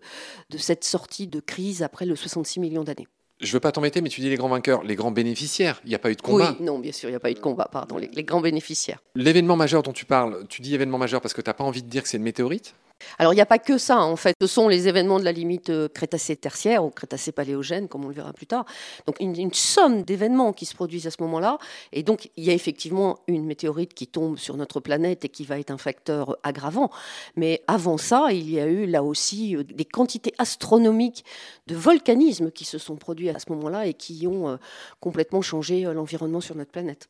de 0.51 0.59
cette 0.59 0.85
sortie 0.85 1.27
de 1.27 1.41
crise 1.41 1.83
après 1.83 2.07
le 2.07 2.17
66 2.17 2.59
millions 2.61 2.85
d'années. 2.85 3.07
Je 3.41 3.53
veux 3.53 3.61
pas 3.61 3.71
t'embêter, 3.71 4.01
mais 4.01 4.09
tu 4.09 4.21
dis 4.21 4.31
les 4.31 4.37
grands 4.37 4.49
vainqueurs, 4.49 4.83
les 4.83 4.95
grands 4.95 5.11
bénéficiaires. 5.11 5.81
Il 5.85 5.91
n'y 5.91 5.95
a 5.95 5.99
pas 5.99 6.11
eu 6.11 6.17
de 6.17 6.23
combat. 6.23 6.57
Oui, 6.59 6.65
non, 6.65 6.79
bien 6.79 6.93
sûr, 6.93 7.09
il 7.09 7.13
n'y 7.13 7.17
a 7.17 7.21
pas 7.21 7.31
eu 7.31 7.35
de 7.35 7.41
combat, 7.41 7.69
pardon, 7.71 7.99
les 7.99 8.25
grands 8.25 8.41
bénéficiaires. 8.41 8.99
L'événement 9.15 9.57
majeur 9.57 9.83
dont 9.83 9.93
tu 9.93 10.07
parles, 10.07 10.47
tu 10.49 10.63
dis 10.63 10.75
événement 10.75 10.99
majeur 10.99 11.21
parce 11.21 11.35
que 11.35 11.43
tu 11.43 11.49
n'as 11.51 11.55
pas 11.55 11.65
envie 11.65 11.83
de 11.83 11.89
dire 11.89 12.03
que 12.03 12.09
c'est 12.09 12.17
une 12.17 12.23
météorite 12.23 12.75
alors 13.19 13.33
il 13.33 13.37
n'y 13.37 13.43
a 13.43 13.47
pas 13.47 13.59
que 13.59 13.79
ça, 13.79 14.01
en 14.01 14.17
fait. 14.17 14.35
Ce 14.41 14.47
sont 14.47 14.69
les 14.69 14.89
événements 14.89 15.19
de 15.19 15.25
la 15.25 15.33
limite 15.33 15.71
euh, 15.71 15.89
Crétacé-tertiaire 15.89 16.85
ou 16.85 16.91
Crétacé-paléogène, 16.91 17.89
comme 17.89 18.05
on 18.05 18.09
le 18.09 18.15
verra 18.15 18.33
plus 18.33 18.47
tard. 18.47 18.65
Donc 19.07 19.17
une, 19.21 19.53
somme 19.53 20.03
d'événements 20.03 20.53
qui 20.53 20.67
se 20.67 20.75
produisent 20.75 21.07
à 21.07 21.11
ce 21.11 21.23
moment-là. 21.23 21.59
Et 21.93 22.03
donc 22.03 22.31
il 22.37 22.45
y 22.45 22.51
a 22.51 22.53
effectivement 22.53 23.19
une 23.27 23.45
météorite 23.45 23.95
qui 23.95 24.07
tombe 24.07 24.39
sur 24.39 24.57
notre 24.57 24.81
planète 24.81 25.25
et 25.25 25.29
qui 25.29 25.45
va 25.45 25.59
être 25.59 25.71
un 25.71 25.79
facteur 25.79 26.37
aggravant. 26.43 26.91
Mais 27.37 27.63
avant 27.67 27.99
ça, 27.99 28.29
il 28.33 28.51
y 28.51 28.61
a 28.61 28.67
eu 28.67 28.87
là 28.87 29.03
aussi 29.03 29.57
euh, 29.57 29.65
des 29.65 29.85
quantités 29.85 30.33
astronomiques 30.39 31.25
de 31.67 31.75
volcanisme 31.75 32.51
qui 32.51 32.65
se 32.65 32.79
sont 32.79 32.97
produits 32.97 33.31
à 33.31 33.39
ce 33.39 33.51
moment-là 33.53 33.87
et 33.87 33.95
qui 33.95 34.27
ont 34.27 34.49
euh, 34.49 34.57
complètement 35.01 35.43
changé 35.43 35.83
l'environnement 35.83 36.41
sur 36.41 36.55
notre 36.55 36.71
planète. 36.71 37.09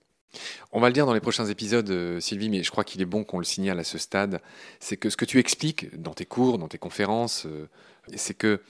On 0.72 0.80
va 0.80 0.88
le 0.88 0.92
dire 0.92 1.06
dans 1.06 1.14
les 1.14 1.20
prochains 1.20 1.46
épisodes, 1.46 1.88
euh, 1.90 2.20
Sylvie, 2.20 2.50
mais 2.50 2.62
je 2.62 2.70
crois 2.70 2.84
qu'il 2.84 3.00
est 3.00 3.06
bon 3.06 3.24
qu'on 3.24 3.38
le 3.38 3.44
signale 3.44 3.78
à 3.78 3.84
ce 3.84 3.98
stade. 3.98 4.40
C'est 4.80 4.96
que 4.96 5.10
ce 5.10 5.16
que 5.16 5.24
tu 5.24 5.38
expliques 5.38 6.00
dans 6.00 6.14
tes 6.14 6.26
cours, 6.26 6.58
dans 6.58 6.68
tes 6.68 6.78
conférences, 6.78 7.46
euh, 7.46 7.68
c'est 8.14 8.34
que 8.34 8.60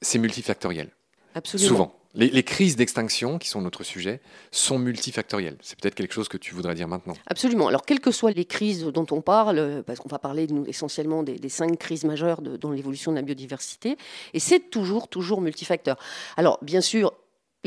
c'est 0.00 0.18
multifactoriel. 0.18 0.90
Absolument. 1.34 1.68
Souvent. 1.68 2.00
Les, 2.14 2.42
crises 2.44 2.76
d'extinction, 2.76 3.38
qui 3.38 3.46
sont 3.46 3.60
notre 3.60 3.84
sujet, 3.84 4.22
sont 4.50 4.78
multifactorielles. 4.78 5.58
C'est 5.60 5.78
peut-être 5.78 5.94
quelque 5.94 6.14
chose 6.14 6.28
que 6.28 6.38
tu 6.38 6.54
voudrais 6.54 6.74
dire 6.74 6.88
maintenant. 6.88 7.12
Absolument. 7.26 7.68
Alors, 7.68 7.84
quelles 7.84 8.00
que 8.00 8.10
soient 8.10 8.30
les 8.30 8.46
crises 8.46 8.84
dont 8.84 9.06
on 9.10 9.20
parle, 9.20 9.82
parce 9.86 9.98
qu'on 10.00 10.08
va 10.08 10.18
parler 10.18 10.46
essentiellement 10.66 11.22
des, 11.22 11.48
cinq 11.50 11.78
crises 11.78 12.04
majeures 12.04 12.40
dans 12.40 12.70
l'évolution 12.70 13.12
de 13.12 13.16
la 13.16 13.22
biodiversité, 13.22 13.98
et 14.32 14.38
c'est 14.38 14.70
toujours, 14.70 15.08
toujours 15.08 15.42
multifacteur. 15.42 15.98
Alors, 16.38 16.58
bien 16.62 16.80
sûr, 16.80 17.12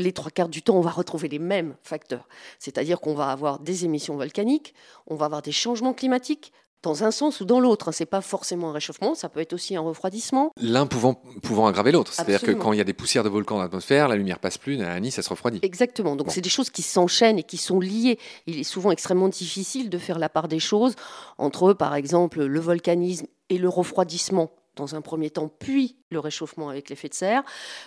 les 0.00 0.12
trois 0.12 0.30
quarts 0.30 0.48
du 0.48 0.62
temps, 0.62 0.76
on 0.76 0.80
va 0.80 0.90
retrouver 0.90 1.28
les 1.28 1.38
mêmes 1.38 1.76
facteurs. 1.82 2.28
C'est-à-dire 2.58 3.00
qu'on 3.00 3.14
va 3.14 3.30
avoir 3.30 3.58
des 3.58 3.84
émissions 3.84 4.16
volcaniques, 4.16 4.74
on 5.06 5.14
va 5.14 5.26
avoir 5.26 5.42
des 5.42 5.52
changements 5.52 5.94
climatiques, 5.94 6.52
dans 6.82 7.04
un 7.04 7.10
sens 7.10 7.40
ou 7.40 7.44
dans 7.44 7.60
l'autre. 7.60 7.92
Ce 7.92 8.02
n'est 8.02 8.06
pas 8.06 8.20
forcément 8.20 8.70
un 8.70 8.72
réchauffement, 8.72 9.14
ça 9.14 9.28
peut 9.28 9.40
être 9.40 9.52
aussi 9.52 9.76
un 9.76 9.80
refroidissement. 9.80 10.50
L'un 10.60 10.86
pouvant, 10.86 11.14
pouvant 11.42 11.66
aggraver 11.66 11.92
l'autre. 11.92 12.12
C'est-à-dire 12.12 12.40
que 12.40 12.52
quand 12.52 12.72
il 12.72 12.78
y 12.78 12.80
a 12.80 12.84
des 12.84 12.92
poussières 12.92 13.24
de 13.24 13.28
volcans 13.28 13.56
dans 13.56 13.62
l'atmosphère, 13.62 14.08
la 14.08 14.16
lumière 14.16 14.38
passe 14.38 14.58
plus, 14.58 14.78
Nice, 15.00 15.14
ça 15.14 15.22
se 15.22 15.28
refroidit. 15.28 15.60
Exactement. 15.62 16.16
Donc 16.16 16.30
c'est 16.30 16.40
des 16.40 16.48
choses 16.48 16.70
qui 16.70 16.82
s'enchaînent 16.82 17.38
et 17.38 17.42
qui 17.42 17.58
sont 17.58 17.80
liées. 17.80 18.18
Il 18.46 18.58
est 18.58 18.64
souvent 18.64 18.90
extrêmement 18.90 19.28
difficile 19.28 19.90
de 19.90 19.98
faire 19.98 20.18
la 20.18 20.28
part 20.28 20.48
des 20.48 20.60
choses 20.60 20.94
entre, 21.38 21.72
par 21.72 21.94
exemple, 21.94 22.44
le 22.44 22.60
volcanisme 22.60 23.26
et 23.50 23.58
le 23.58 23.68
refroidissement 23.68 24.50
dans 24.80 24.94
un 24.94 25.00
premier 25.00 25.30
temps, 25.30 25.48
puis 25.58 25.96
le 26.10 26.18
réchauffement 26.18 26.68
avec 26.70 26.90
l'effet 26.90 27.08
de 27.08 27.14
serre, 27.14 27.42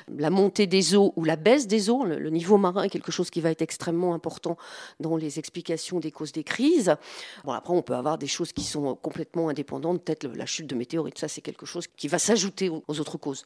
la 0.07 0.29
montée 0.29 0.67
des 0.67 0.95
eaux 0.95 1.11
ou 1.15 1.25
la 1.25 1.35
baisse 1.35 1.67
des 1.67 1.89
eaux, 1.89 2.05
le, 2.05 2.29
niveau 2.29 2.57
marin 2.57 2.83
est 2.83 2.89
quelque 2.89 3.11
chose 3.11 3.29
qui 3.29 3.41
va 3.41 3.51
être 3.51 3.61
extrêmement 3.61 4.13
important 4.13 4.57
dans 4.99 5.17
les 5.17 5.39
explications 5.39 5.99
des 5.99 6.11
causes 6.11 6.31
des 6.31 6.43
crises. 6.43 6.95
Bon, 7.43 7.51
après, 7.51 7.73
on 7.73 7.81
peut 7.81 7.95
avoir 7.95 8.17
des 8.17 8.27
choses 8.27 8.53
qui 8.53 8.63
sont 8.63 8.95
complètement 8.95 9.49
indépendantes, 9.49 10.03
peut-être 10.03 10.27
la 10.27 10.45
chute 10.45 10.67
de 10.67 10.75
météorites, 10.75 11.17
ça 11.17 11.27
c'est 11.27 11.41
quelque 11.41 11.65
chose 11.65 11.87
qui 11.87 12.07
va 12.07 12.19
s'ajouter 12.19 12.69
aux 12.69 12.99
autres 12.99 13.17
causes. 13.17 13.45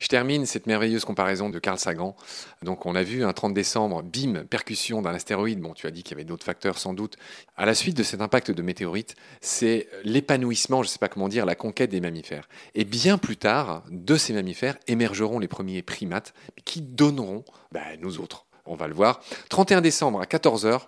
Je 0.00 0.08
termine 0.08 0.46
cette 0.46 0.66
merveilleuse 0.66 1.04
comparaison 1.04 1.50
de 1.50 1.58
Carl 1.58 1.78
Sagan. 1.78 2.16
Donc, 2.62 2.86
on 2.86 2.94
a 2.94 3.02
vu 3.02 3.24
un 3.24 3.32
30 3.32 3.54
décembre, 3.54 4.02
bim, 4.02 4.44
percussion 4.44 5.02
d'un 5.02 5.14
astéroïde. 5.14 5.60
Bon, 5.60 5.74
tu 5.74 5.86
as 5.86 5.90
dit 5.90 6.02
qu'il 6.02 6.12
y 6.12 6.20
avait 6.20 6.24
d'autres 6.24 6.44
facteurs 6.44 6.78
sans 6.78 6.94
doute. 6.94 7.16
À 7.56 7.66
la 7.66 7.74
suite 7.74 7.96
de 7.96 8.02
cet 8.02 8.20
impact 8.20 8.50
de 8.50 8.62
météorite, 8.62 9.16
c'est 9.40 9.88
l'épanouissement, 10.04 10.82
je 10.82 10.88
ne 10.88 10.92
sais 10.92 10.98
pas 10.98 11.08
comment 11.08 11.28
dire, 11.28 11.46
la 11.46 11.54
conquête 11.54 11.90
des 11.90 12.00
mammifères. 12.00 12.48
Et 12.74 12.84
bien 12.84 13.18
plus 13.18 13.36
tard, 13.36 13.84
de 13.90 14.16
ces 14.16 14.32
mammifères 14.32 14.76
émergeront 14.86 15.38
les 15.38 15.48
premiers 15.48 15.82
primates 15.82 16.34
qui 16.64 16.80
donneront 16.80 17.44
ben, 17.72 17.98
nous 18.00 18.20
autres. 18.20 18.46
On 18.66 18.76
va 18.76 18.86
le 18.86 18.94
voir. 18.94 19.20
31 19.48 19.80
décembre 19.80 20.20
à 20.20 20.24
14h, 20.24 20.82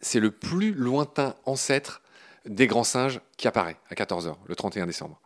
c'est 0.00 0.20
le 0.20 0.30
plus 0.30 0.72
lointain 0.72 1.34
ancêtre 1.44 2.02
des 2.46 2.66
grands 2.66 2.84
singes 2.84 3.20
qui 3.36 3.48
apparaît 3.48 3.76
à 3.90 3.94
14h, 3.94 4.34
le 4.46 4.54
31 4.54 4.86
décembre. 4.86 5.20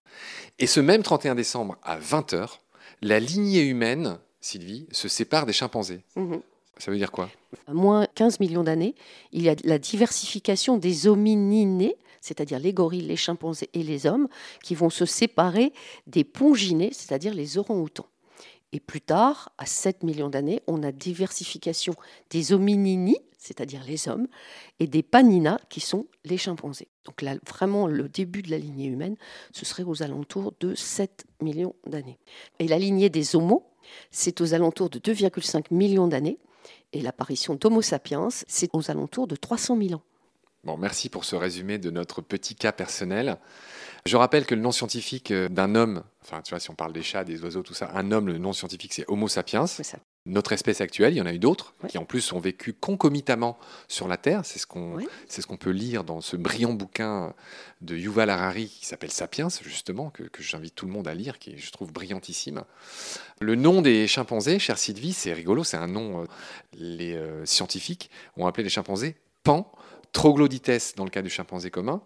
Et 0.59 0.67
ce 0.67 0.81
même 0.81 1.03
31 1.03 1.35
décembre 1.35 1.77
à 1.83 1.99
20h, 1.99 2.59
la 3.03 3.21
lignée 3.21 3.63
humaine, 3.63 4.19
Sylvie, 4.41 4.87
se 4.93 5.09
sépare 5.09 5.47
des 5.47 5.53
chimpanzés. 5.53 6.03
Mhm. 6.17 6.41
Ça 6.79 6.91
veut 6.91 6.97
dire 6.97 7.13
quoi? 7.13 7.29
À 7.67 7.75
moins 7.75 8.07
15 8.15 8.41
millions 8.41 8.65
d'années, 8.65 8.95
il 9.33 9.43
y 9.43 9.51
a 9.51 9.55
la 9.65 9.79
diversification 9.79 10.79
des 10.79 11.07
homininés, 11.07 11.97
c'est-à-dire 12.23 12.59
les 12.59 12.73
gorilles, 12.73 13.03
les 13.03 13.17
chimpanzés 13.17 13.69
et 13.75 13.83
les 13.83 14.07
hommes, 14.07 14.29
qui 14.63 14.75
vont 14.75 14.91
se 14.91 15.05
séparer 15.05 15.73
des 16.07 16.25
ponginés, 16.25 16.91
c'est-à-dire 16.93 17.35
les 17.35 17.59
orang-outans. 17.59 18.07
Et 18.73 18.81
plus 18.81 19.01
tard, 19.01 19.51
à 19.59 19.67
7 19.67 20.05
millions 20.05 20.29
d'années, 20.29 20.63
on 20.67 20.83
a 20.83 20.93
diversification 20.93 21.95
des 22.31 22.53
hominini, 22.53 23.17
c'est-à-dire 23.41 23.83
les 23.85 24.09
hommes, 24.09 24.29
et 24.79 24.87
des 24.87 25.03
paninas, 25.03 25.59
qui 25.71 25.81
sont 25.81 26.07
les 26.25 26.37
chimpanzés. 26.37 26.89
Donc 27.05 27.23
là, 27.23 27.35
vraiment, 27.49 27.87
le 27.87 28.09
début 28.09 28.43
de 28.43 28.51
la 28.51 28.59
lignée 28.59 28.87
humaine, 28.87 29.17
ce 29.53 29.65
serait 29.65 29.83
aux 29.83 30.03
alentours 30.03 30.53
de 30.61 30.75
7 30.75 31.25
millions 31.41 31.75
d'années. 31.87 32.19
Et 32.59 32.69
la 32.69 32.79
lignée 32.79 33.09
des 33.09 33.35
homos, 33.35 33.67
c'est 34.11 34.41
aux 34.41 34.55
alentours 34.55 34.91
de 34.91 34.99
2,5 34.99 35.65
millions 35.71 36.07
d'années. 36.07 36.39
Et 36.93 37.01
l'apparition 37.01 37.55
d'Homo 37.55 37.81
sapiens, 37.83 38.29
c'est 38.31 38.71
aux 38.75 38.91
alentours 38.91 39.27
de 39.27 39.37
300 39.37 39.79
000 39.81 39.95
ans. 39.95 40.03
Bon, 40.63 40.77
merci 40.77 41.09
pour 41.09 41.25
ce 41.25 41.37
résumé 41.37 41.79
de 41.79 41.91
notre 41.91 42.21
petit 42.21 42.55
cas 42.55 42.73
personnel. 42.73 43.39
Je 44.05 44.17
rappelle 44.19 44.45
que 44.45 44.55
le 44.55 44.61
nom 44.61 44.73
scientifique 44.73 45.31
euh, 45.31 45.49
d'un 45.49 45.75
homme, 45.75 46.03
enfin 46.23 46.43
tu 46.43 46.51
vois, 46.51 46.61
si 46.61 46.71
on 46.71 46.75
parle 46.75 46.93
des 46.93 47.03
chats, 47.03 47.25
des 47.25 47.43
oiseaux, 47.43 47.63
tout 47.63 47.73
ça, 47.73 47.91
un 47.95 48.13
homme, 48.13 48.27
le 48.27 48.37
nom 48.37 48.53
scientifique 48.53 48.93
c'est 48.93 49.07
Homo 49.09 49.29
sapiens. 49.29 49.67
Notre 50.27 50.53
espèce 50.53 50.83
actuelle, 50.83 51.15
il 51.15 51.17
y 51.17 51.21
en 51.23 51.27
a 51.27 51.33
eu 51.33 51.39
d'autres 51.39 51.75
qui 51.89 51.97
en 51.97 52.05
plus 52.05 52.33
ont 52.33 52.39
vécu 52.39 52.75
concomitamment 52.75 53.59
sur 53.89 54.07
la 54.07 54.19
Terre. 54.19 54.45
C'est 54.45 54.59
ce 54.59 54.67
qu'on 54.67 54.99
ce 55.29 55.47
qu'on 55.47 55.57
peut 55.57 55.71
lire 55.71 56.05
dans 56.05 56.21
ce 56.21 56.37
brillant 56.37 56.75
bouquin 56.75 57.33
de 57.81 57.97
Yuval 57.97 58.29
Harari 58.29 58.69
qui 58.69 58.85
s'appelle 58.85 59.11
Sapiens, 59.11 59.49
justement, 59.63 60.11
que, 60.11 60.25
j'invite 60.41 60.75
tout 60.75 60.85
le 60.85 60.93
monde 60.93 61.09
à 61.09 61.15
lire, 61.15 61.39
qui 61.39 61.53
est, 61.53 61.57
je 61.57 61.73
trouve 61.73 61.91
brillantissime. 61.91 62.65
Le 63.41 63.55
nom 63.55 63.81
des 63.81 64.07
chimpanzés, 64.07 64.59
cher 64.59 64.77
Sylvie, 64.77 65.15
c'est 65.15 65.33
rigolo, 65.33 65.65
c'est 65.65 65.79
un 65.79 65.87
nom. 65.87 66.23
Euh, 66.23 66.27
les 66.75 67.15
euh, 67.15 67.47
scientifiques 67.47 68.11
ont 68.37 68.47
appelé 68.47 68.65
les 68.65 68.71
chimpanzés 68.71 69.17
Pan 69.43 69.73
troglodytes 70.13 70.95
dans 70.97 71.05
le 71.05 71.11
cas 71.11 71.23
du 71.23 71.31
chimpanzé 71.31 71.71
commun, 71.71 72.03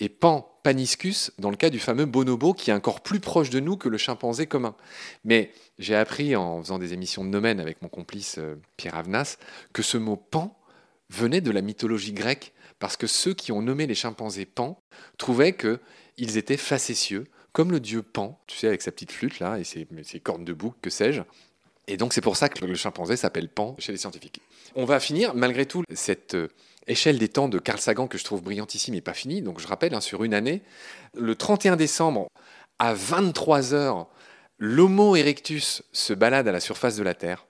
et 0.00 0.08
pan 0.08 0.58
paniscus 0.62 1.32
dans 1.38 1.50
le 1.50 1.56
cas 1.56 1.70
du 1.70 1.78
fameux 1.78 2.06
bonobo 2.06 2.52
qui 2.52 2.70
est 2.70 2.74
encore 2.74 3.00
plus 3.00 3.20
proche 3.20 3.50
de 3.50 3.60
nous 3.60 3.76
que 3.76 3.88
le 3.88 3.98
chimpanzé 3.98 4.46
commun. 4.46 4.74
Mais 5.24 5.52
j'ai 5.78 5.94
appris 5.94 6.36
en 6.36 6.62
faisant 6.62 6.78
des 6.78 6.92
émissions 6.92 7.24
de 7.24 7.30
nomen 7.30 7.60
avec 7.60 7.82
mon 7.82 7.88
complice 7.88 8.36
euh, 8.38 8.56
Pierre 8.76 8.96
Avenas 8.96 9.36
que 9.72 9.82
ce 9.82 9.96
mot 9.96 10.16
pan 10.16 10.58
venait 11.08 11.40
de 11.40 11.50
la 11.50 11.62
mythologie 11.62 12.12
grecque 12.12 12.52
parce 12.78 12.96
que 12.96 13.06
ceux 13.06 13.32
qui 13.32 13.52
ont 13.52 13.62
nommé 13.62 13.86
les 13.86 13.94
chimpanzés 13.94 14.44
pan 14.44 14.78
trouvaient 15.18 15.56
qu'ils 15.56 16.36
étaient 16.36 16.56
facétieux, 16.56 17.26
comme 17.52 17.70
le 17.70 17.80
dieu 17.80 18.02
Pan, 18.02 18.38
tu 18.46 18.58
sais, 18.58 18.66
avec 18.66 18.82
sa 18.82 18.92
petite 18.92 19.12
flûte 19.12 19.38
là 19.38 19.58
et 19.58 19.64
ses, 19.64 19.86
ses 20.02 20.20
cornes 20.20 20.44
de 20.44 20.52
bouc, 20.52 20.74
que 20.82 20.90
sais-je. 20.90 21.22
Et 21.86 21.96
donc 21.96 22.12
c'est 22.12 22.20
pour 22.20 22.36
ça 22.36 22.48
que 22.48 22.64
le 22.64 22.74
chimpanzé 22.74 23.16
s'appelle 23.16 23.48
Pan 23.48 23.76
chez 23.78 23.92
les 23.92 23.98
scientifiques. 23.98 24.42
On 24.74 24.84
va 24.84 25.00
finir 25.00 25.34
malgré 25.34 25.64
tout 25.64 25.82
cette 25.94 26.34
euh, 26.34 26.48
échelle 26.86 27.18
des 27.18 27.28
temps 27.28 27.48
de 27.48 27.58
Carl 27.58 27.78
Sagan 27.78 28.06
que 28.06 28.18
je 28.18 28.24
trouve 28.24 28.42
brillantissime 28.42 28.94
et 28.94 29.00
pas 29.00 29.14
finie. 29.14 29.42
Donc 29.42 29.60
je 29.60 29.66
rappelle, 29.66 29.94
hein, 29.94 30.00
sur 30.00 30.24
une 30.24 30.34
année, 30.34 30.62
le 31.14 31.34
31 31.34 31.76
décembre 31.76 32.28
à 32.78 32.94
23 32.94 33.74
heures, 33.74 34.06
l'Homo 34.58 35.16
erectus 35.16 35.82
se 35.92 36.12
balade 36.12 36.48
à 36.48 36.52
la 36.52 36.60
surface 36.60 36.96
de 36.96 37.02
la 37.02 37.14
Terre. 37.14 37.46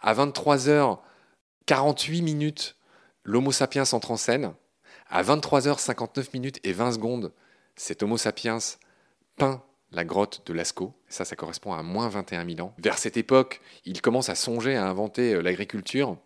À 0.00 0.14
23 0.14 0.68
h 0.68 0.98
48 1.66 2.22
minutes, 2.22 2.76
l'Homo 3.22 3.52
sapiens 3.52 3.84
entre 3.92 4.10
en 4.10 4.16
scène. 4.16 4.52
À 5.08 5.22
23 5.22 5.62
h 5.62 5.78
59 5.78 6.32
minutes 6.34 6.60
et 6.64 6.72
20 6.72 6.92
secondes, 6.92 7.32
cet 7.76 8.02
Homo 8.02 8.16
sapiens 8.16 8.58
peint 9.36 9.62
la 9.92 10.04
grotte 10.04 10.42
de 10.46 10.52
Lascaux. 10.52 10.94
Ça, 11.08 11.24
ça 11.24 11.36
correspond 11.36 11.72
à 11.72 11.82
moins 11.82 12.08
21 12.08 12.46
000 12.46 12.60
ans. 12.60 12.74
Vers 12.78 12.98
cette 12.98 13.16
époque, 13.16 13.60
il 13.84 14.00
commence 14.00 14.28
à 14.28 14.34
songer 14.34 14.76
à 14.76 14.86
inventer 14.86 15.34
euh, 15.34 15.42
l'agriculture. 15.42 16.16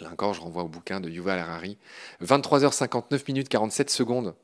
Là 0.00 0.10
encore, 0.12 0.34
je 0.34 0.42
renvoie 0.42 0.62
au 0.62 0.68
bouquin 0.68 1.00
de 1.00 1.08
Yuval 1.08 1.38
Harari. 1.38 1.78
23h59 2.22 3.22
minutes 3.28 3.48
47 3.48 3.88
secondes. 3.88 4.34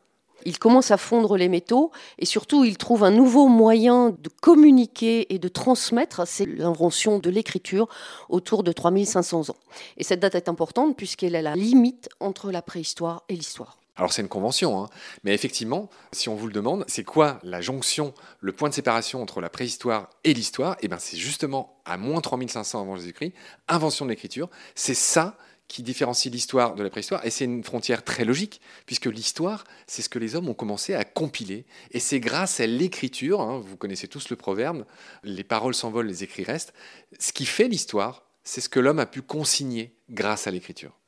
Il 0.44 0.58
commence 0.58 0.90
à 0.90 0.96
fondre 0.96 1.36
les 1.36 1.48
métaux 1.48 1.92
et 2.18 2.24
surtout 2.24 2.64
il 2.64 2.78
trouve 2.78 3.04
un 3.04 3.10
nouveau 3.10 3.48
moyen 3.48 4.10
de 4.10 4.28
communiquer 4.40 5.32
et 5.32 5.38
de 5.38 5.48
transmettre, 5.48 6.26
c'est 6.26 6.46
l'invention 6.46 7.18
de 7.18 7.30
l'écriture 7.30 7.88
autour 8.28 8.62
de 8.62 8.72
3500 8.72 9.50
ans. 9.50 9.56
Et 9.98 10.04
cette 10.04 10.20
date 10.20 10.34
est 10.34 10.48
importante 10.48 10.96
puisqu'elle 10.96 11.34
est 11.34 11.42
la 11.42 11.54
limite 11.54 12.08
entre 12.18 12.50
la 12.50 12.62
préhistoire 12.62 13.22
et 13.28 13.34
l'histoire. 13.34 13.81
Alors 13.96 14.12
c'est 14.12 14.22
une 14.22 14.28
convention, 14.28 14.82
hein. 14.82 14.88
mais 15.22 15.34
effectivement, 15.34 15.90
si 16.12 16.30
on 16.30 16.34
vous 16.34 16.46
le 16.46 16.52
demande, 16.52 16.84
c'est 16.88 17.04
quoi 17.04 17.38
la 17.42 17.60
jonction, 17.60 18.14
le 18.40 18.52
point 18.52 18.70
de 18.70 18.74
séparation 18.74 19.20
entre 19.20 19.42
la 19.42 19.50
préhistoire 19.50 20.08
et 20.24 20.32
l'histoire? 20.32 20.76
Eh 20.80 20.88
bien 20.88 20.98
c'est 20.98 21.18
justement 21.18 21.78
à 21.84 21.98
moins 21.98 22.22
3500 22.22 22.80
avant 22.80 22.96
Jésus-Christ, 22.96 23.34
invention 23.68 24.06
de 24.06 24.10
l'écriture, 24.10 24.48
c'est 24.74 24.94
ça 24.94 25.36
qui 25.68 25.82
différencie 25.82 26.32
l'histoire 26.32 26.74
de 26.74 26.82
la 26.82 26.90
préhistoire, 26.90 27.24
et 27.24 27.30
c'est 27.30 27.44
une 27.44 27.64
frontière 27.64 28.04
très 28.04 28.24
logique, 28.24 28.60
puisque 28.84 29.06
l'histoire, 29.06 29.64
c'est 29.86 30.02
ce 30.02 30.08
que 30.08 30.18
les 30.18 30.36
hommes 30.36 30.48
ont 30.48 30.54
commencé 30.54 30.94
à 30.94 31.04
compiler, 31.04 31.64
et 31.92 32.00
c'est 32.00 32.20
grâce 32.20 32.60
à 32.60 32.66
l'écriture, 32.66 33.40
hein, 33.40 33.58
vous 33.64 33.76
connaissez 33.76 34.08
tous 34.08 34.28
le 34.28 34.36
proverbe, 34.36 34.84
les 35.22 35.44
paroles 35.44 35.74
s'envolent, 35.74 36.08
les 36.08 36.24
écrits 36.24 36.44
restent, 36.44 36.74
ce 37.18 37.32
qui 37.32 37.46
fait 37.46 37.68
l'histoire, 37.68 38.26
c'est 38.44 38.60
ce 38.60 38.68
que 38.68 38.80
l'homme 38.80 38.98
a 38.98 39.06
pu 39.06 39.22
consigner 39.22 39.96
grâce 40.10 40.46
à 40.46 40.50
l'écriture. 40.50 40.98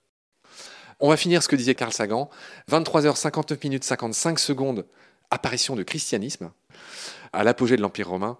On 1.05 1.11
va 1.11 1.19
finir 1.19 1.43
ce 1.43 1.49
que 1.49 1.57
disait 1.57 1.75
Carl 1.75 1.93
Sagan, 1.93 2.31
23h59 2.71 3.59
minutes 3.63 3.85
55 3.85 4.39
secondes, 4.39 4.87
apparition 5.31 5.77
de 5.77 5.83
christianisme, 5.83 6.51
à 7.35 7.45
l'apogée 7.45 7.77
de 7.77 7.83
l'Empire 7.83 8.09
romain, 8.09 8.39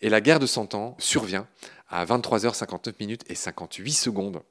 et 0.00 0.08
la 0.08 0.20
guerre 0.20 0.38
de 0.38 0.46
Cent 0.46 0.76
Ans 0.76 0.94
survient 1.00 1.48
à 1.88 2.04
23h59 2.04 2.92
minutes 3.00 3.22
et 3.28 3.34
58 3.34 3.92
secondes. 3.92 4.42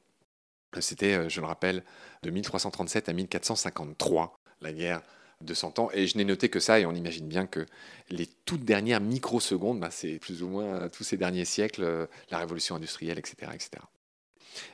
C'était, 0.81 1.13
euh, 1.13 1.29
je 1.29 1.39
le 1.39 1.47
rappelle, 1.47 1.85
de 2.23 2.31
1337 2.31 3.07
à 3.07 3.13
1453, 3.13 4.37
la 4.59 4.73
guerre 4.73 5.01
de 5.39 5.53
100 5.53 5.79
ans. 5.79 5.89
Et 5.93 6.05
je 6.05 6.17
n'ai 6.17 6.25
noté 6.25 6.49
que 6.49 6.59
ça, 6.59 6.81
et 6.81 6.85
on 6.85 6.93
imagine 6.93 7.29
bien 7.29 7.47
que 7.47 7.65
les 8.09 8.27
toutes 8.43 8.65
dernières 8.65 8.99
microsecondes, 8.99 9.79
bah, 9.79 9.89
c'est 9.89 10.19
plus 10.19 10.43
ou 10.43 10.49
moins 10.49 10.89
tous 10.89 11.05
ces 11.05 11.15
derniers 11.15 11.45
siècles, 11.45 11.85
euh, 11.85 12.07
la 12.29 12.39
révolution 12.39 12.75
industrielle, 12.75 13.19
etc. 13.19 13.51
etc. 13.53 13.81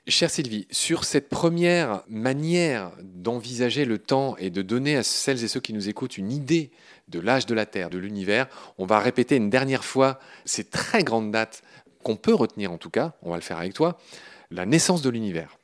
Chère 0.08 0.30
Sylvie, 0.30 0.68
sur 0.72 1.04
cette 1.04 1.30
première 1.30 2.04
manière 2.08 2.92
d'envisager 3.02 3.86
le 3.86 4.00
temps 4.00 4.36
et 4.38 4.50
de 4.50 4.62
donner 4.62 4.98
à 4.98 5.04
celles 5.04 5.44
et 5.44 5.48
ceux 5.48 5.60
qui 5.60 5.74
nous 5.74 5.90
écoutent 5.90 6.18
une 6.18 6.32
idée 6.32 6.72
de 7.08 7.20
l'âge 7.20 7.46
de 7.46 7.54
la 7.54 7.66
Terre, 7.66 7.90
de 7.90 7.98
l'univers, 7.98 8.48
on 8.78 8.86
va 8.86 9.00
répéter 9.00 9.36
une 9.36 9.50
dernière 9.50 9.84
fois 9.84 10.20
ces 10.46 10.64
très 10.64 11.04
grandes 11.04 11.32
dates 11.32 11.62
qu'on 12.04 12.16
peut 12.16 12.34
retenir 12.34 12.72
en 12.72 12.78
tout 12.78 12.90
cas, 12.90 13.14
on 13.22 13.32
va 13.32 13.36
le 13.36 13.42
faire 13.42 13.58
avec 13.58 13.74
toi, 13.74 13.98
la 14.52 14.66
naissance 14.66 15.02
de 15.02 15.10
l'univers. 15.10 15.58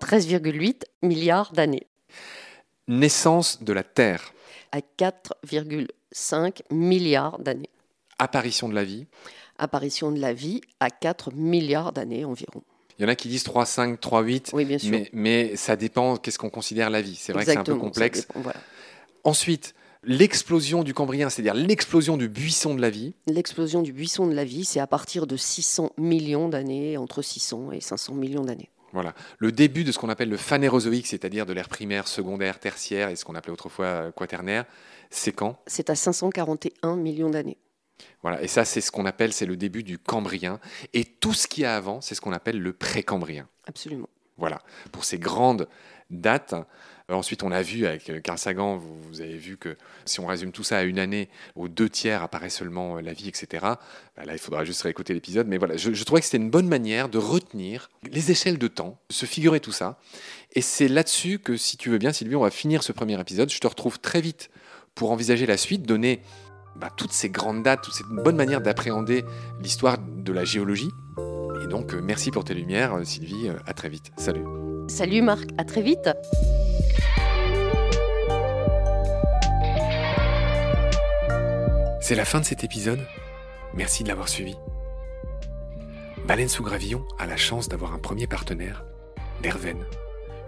13,8 0.00 0.82
milliards 1.02 1.52
d'années. 1.52 1.86
Naissance 2.88 3.62
de 3.62 3.72
la 3.72 3.82
Terre. 3.84 4.32
À 4.72 4.80
4,5 4.80 6.62
milliards 6.70 7.38
d'années. 7.38 7.70
Apparition 8.18 8.68
de 8.68 8.74
la 8.74 8.84
vie. 8.84 9.06
Apparition 9.58 10.10
de 10.10 10.18
la 10.18 10.32
vie 10.32 10.60
à 10.80 10.90
4 10.90 11.32
milliards 11.32 11.92
d'années 11.92 12.24
environ. 12.24 12.62
Il 12.98 13.02
y 13.02 13.04
en 13.04 13.08
a 13.08 13.14
qui 13.14 13.28
disent 13.28 13.44
3, 13.44 13.66
5, 13.66 14.00
3, 14.00 14.22
8. 14.22 14.50
Oui, 14.54 14.64
bien 14.64 14.78
sûr. 14.78 14.98
Mais, 15.12 15.56
ça 15.56 15.76
dépend 15.76 16.16
qu'est-ce 16.16 16.38
qu'on 16.38 16.50
considère 16.50 16.90
la 16.90 17.02
vie. 17.02 17.16
C'est 17.16 17.32
vrai 17.32 17.44
que 17.44 17.50
c'est 17.50 17.58
un 17.58 17.64
peu 17.64 17.76
complexe. 17.76 18.26
Ensuite, 19.24 19.74
l'explosion 20.04 20.82
du 20.82 20.94
Cambrien, 20.94 21.30
c'est-à-dire 21.30 21.54
l'explosion 21.54 22.16
du 22.16 22.28
buisson 22.28 22.74
de 22.74 22.80
la 22.80 22.90
vie. 22.90 23.14
L'explosion 23.26 23.82
du 23.82 23.92
buisson 23.92 24.26
de 24.26 24.34
la 24.34 24.44
vie, 24.44 24.64
c'est 24.64 24.80
à 24.80 24.86
partir 24.86 25.26
de 25.26 25.36
600 25.36 25.92
millions 25.96 26.48
d'années, 26.48 26.96
entre 26.96 27.22
600 27.22 27.72
et 27.72 27.80
500 27.80 28.14
millions 28.14 28.44
d'années. 28.44 28.70
Voilà. 28.92 29.14
Le 29.38 29.52
début 29.52 29.84
de 29.84 29.92
ce 29.92 29.98
qu'on 29.98 30.10
appelle 30.10 30.28
le 30.28 30.36
phanérozoïque, 30.36 31.06
c'est-à-dire 31.06 31.46
de 31.46 31.52
l'ère 31.52 31.68
primaire, 31.68 32.06
secondaire, 32.08 32.58
tertiaire 32.58 33.08
et 33.08 33.16
ce 33.16 33.24
qu'on 33.24 33.34
appelait 33.34 33.52
autrefois 33.52 34.12
quaternaire, 34.12 34.66
c'est 35.08 35.32
quand? 35.32 35.58
C'est 35.66 35.88
à 35.88 35.94
541 35.94 36.96
millions 36.96 37.30
d'années. 37.30 37.56
Voilà, 38.22 38.42
et 38.42 38.48
ça, 38.48 38.64
c'est 38.64 38.80
ce 38.80 38.90
qu'on 38.90 39.06
appelle, 39.06 39.32
c'est 39.32 39.46
le 39.46 39.56
début 39.56 39.82
du 39.82 39.98
Cambrien. 39.98 40.60
Et 40.94 41.04
tout 41.04 41.34
ce 41.34 41.48
qu'il 41.48 41.62
y 41.62 41.66
a 41.66 41.76
avant, 41.76 42.00
c'est 42.00 42.14
ce 42.14 42.20
qu'on 42.20 42.32
appelle 42.32 42.60
le 42.60 42.72
pré-Cambrien. 42.72 43.48
Absolument. 43.66 44.08
Voilà, 44.38 44.62
pour 44.92 45.04
ces 45.04 45.18
grandes 45.18 45.68
dates. 46.12 46.54
Euh, 47.10 47.14
ensuite, 47.14 47.42
on 47.42 47.50
a 47.50 47.62
vu 47.62 47.86
avec 47.86 48.08
euh, 48.10 48.20
Carl 48.20 48.38
Sagan, 48.38 48.76
vous, 48.76 49.20
avez 49.20 49.36
vu 49.36 49.56
que 49.56 49.76
si 50.04 50.20
on 50.20 50.26
résume 50.26 50.52
tout 50.52 50.62
ça 50.62 50.78
à 50.78 50.82
une 50.82 50.98
année, 50.98 51.28
aux 51.56 51.68
deux 51.68 51.88
tiers 51.88 52.22
apparaît 52.22 52.50
seulement 52.50 53.00
la 53.00 53.12
vie, 53.12 53.28
etc. 53.28 53.46
Bah 54.16 54.24
là, 54.24 54.32
il 54.32 54.38
faudra 54.38 54.64
juste 54.64 54.82
réécouter 54.82 55.14
l'épisode. 55.14 55.48
Mais 55.48 55.58
voilà, 55.58 55.76
je, 55.76 55.92
je 55.92 56.04
trouvais 56.04 56.20
que 56.20 56.26
c'était 56.26 56.42
une 56.42 56.50
bonne 56.50 56.68
manière 56.68 57.08
de 57.08 57.18
retenir 57.18 57.90
les 58.10 58.30
échelles 58.30 58.58
de 58.58 58.68
temps, 58.68 58.98
de 59.08 59.14
se 59.14 59.26
figurer 59.26 59.60
tout 59.60 59.72
ça. 59.72 59.98
Et 60.54 60.60
c'est 60.60 60.88
là-dessus 60.88 61.38
que, 61.38 61.56
si 61.56 61.76
tu 61.76 61.90
veux 61.90 61.98
bien, 61.98 62.12
Sylvie, 62.12 62.36
on 62.36 62.42
va 62.42 62.50
finir 62.50 62.82
ce 62.82 62.92
premier 62.92 63.20
épisode. 63.20 63.50
Je 63.50 63.58
te 63.58 63.66
retrouve 63.66 63.98
très 63.98 64.20
vite 64.20 64.50
pour 64.94 65.10
envisager 65.10 65.46
la 65.46 65.56
suite, 65.56 65.82
donner 65.82 66.22
bah, 66.76 66.90
toutes 66.96 67.12
ces 67.12 67.30
grandes 67.30 67.62
dates, 67.62 67.82
toute 67.82 67.94
cette 67.94 68.06
bonne 68.08 68.36
manière 68.36 68.60
d'appréhender 68.60 69.24
l'histoire 69.60 69.98
de 69.98 70.32
la 70.32 70.44
géologie. 70.44 70.90
Et 71.62 71.66
donc, 71.66 71.94
euh, 71.94 72.00
merci 72.02 72.30
pour 72.30 72.44
tes 72.44 72.54
lumières, 72.54 72.94
euh, 72.94 73.04
Sylvie. 73.04 73.48
Euh, 73.48 73.58
à 73.66 73.72
très 73.72 73.88
vite. 73.88 74.12
Salut. 74.16 74.44
Salut 74.88 75.22
Marc, 75.22 75.48
à 75.58 75.64
très 75.64 75.82
vite. 75.82 76.10
C'est 82.00 82.16
la 82.16 82.24
fin 82.24 82.40
de 82.40 82.44
cet 82.44 82.64
épisode. 82.64 83.00
Merci 83.74 84.02
de 84.02 84.08
l'avoir 84.08 84.28
suivi. 84.28 84.56
Baleine 86.26 86.48
sous 86.48 86.62
gravillon 86.62 87.06
a 87.18 87.26
la 87.26 87.36
chance 87.36 87.68
d'avoir 87.68 87.94
un 87.94 87.98
premier 87.98 88.26
partenaire, 88.26 88.84
Derven, 89.42 89.84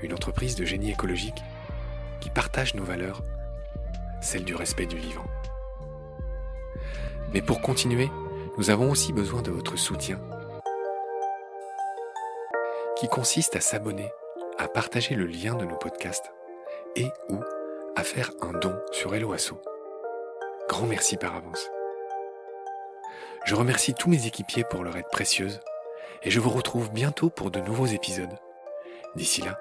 une 0.02 0.12
entreprise 0.12 0.56
de 0.56 0.64
génie 0.64 0.90
écologique 0.90 1.42
qui 2.20 2.30
partage 2.30 2.74
nos 2.74 2.84
valeurs, 2.84 3.22
celle 4.20 4.44
du 4.44 4.54
respect 4.54 4.87
du 4.87 4.96
vivant. 4.96 5.24
Mais 7.35 7.42
pour 7.42 7.61
continuer, 7.61 8.11
nous 8.57 8.70
avons 8.70 8.92
aussi 8.92 9.12
besoin 9.12 9.42
de 9.42 9.51
votre 9.51 9.77
soutien, 9.77 10.20
qui 12.97 13.09
consiste 13.09 13.57
à 13.57 13.61
s'abonner, 13.61 14.09
à 14.57 14.68
partager 14.68 15.16
le 15.16 15.27
lien 15.27 15.57
de 15.57 15.64
nos 15.64 15.75
podcasts 15.75 16.33
et 16.94 17.09
ou 17.29 17.40
à 17.97 18.05
faire 18.05 18.31
un 18.40 18.53
don 18.53 18.77
sur 18.92 19.16
Helloasso. 19.16 19.61
Grand 20.68 20.87
merci 20.87 21.16
par 21.16 21.35
avance. 21.35 21.68
Je 23.47 23.57
remercie 23.57 23.94
tous 23.94 24.09
mes 24.09 24.29
équipiers 24.29 24.64
pour 24.70 24.85
leur 24.85 24.97
aide 24.97 25.11
précieuse 25.11 25.61
et 26.23 26.31
je 26.31 26.38
vous 26.38 26.51
retrouve 26.51 26.92
bientôt 26.92 27.31
pour 27.31 27.51
de 27.51 27.59
nouveaux 27.59 27.87
épisodes. 27.87 28.38
D'ici 29.16 29.42
là, 29.42 29.59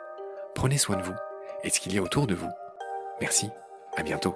prenez 0.54 0.78
soin 0.78 0.96
de 0.96 1.02
vous 1.04 1.16
et 1.64 1.70
de 1.70 1.74
ce 1.74 1.80
qu'il 1.80 1.96
y 1.96 1.98
a 1.98 2.04
autour 2.04 2.28
de 2.28 2.36
vous. 2.36 2.52
Merci, 3.20 3.50
à 3.98 4.04
bientôt. 4.04 4.36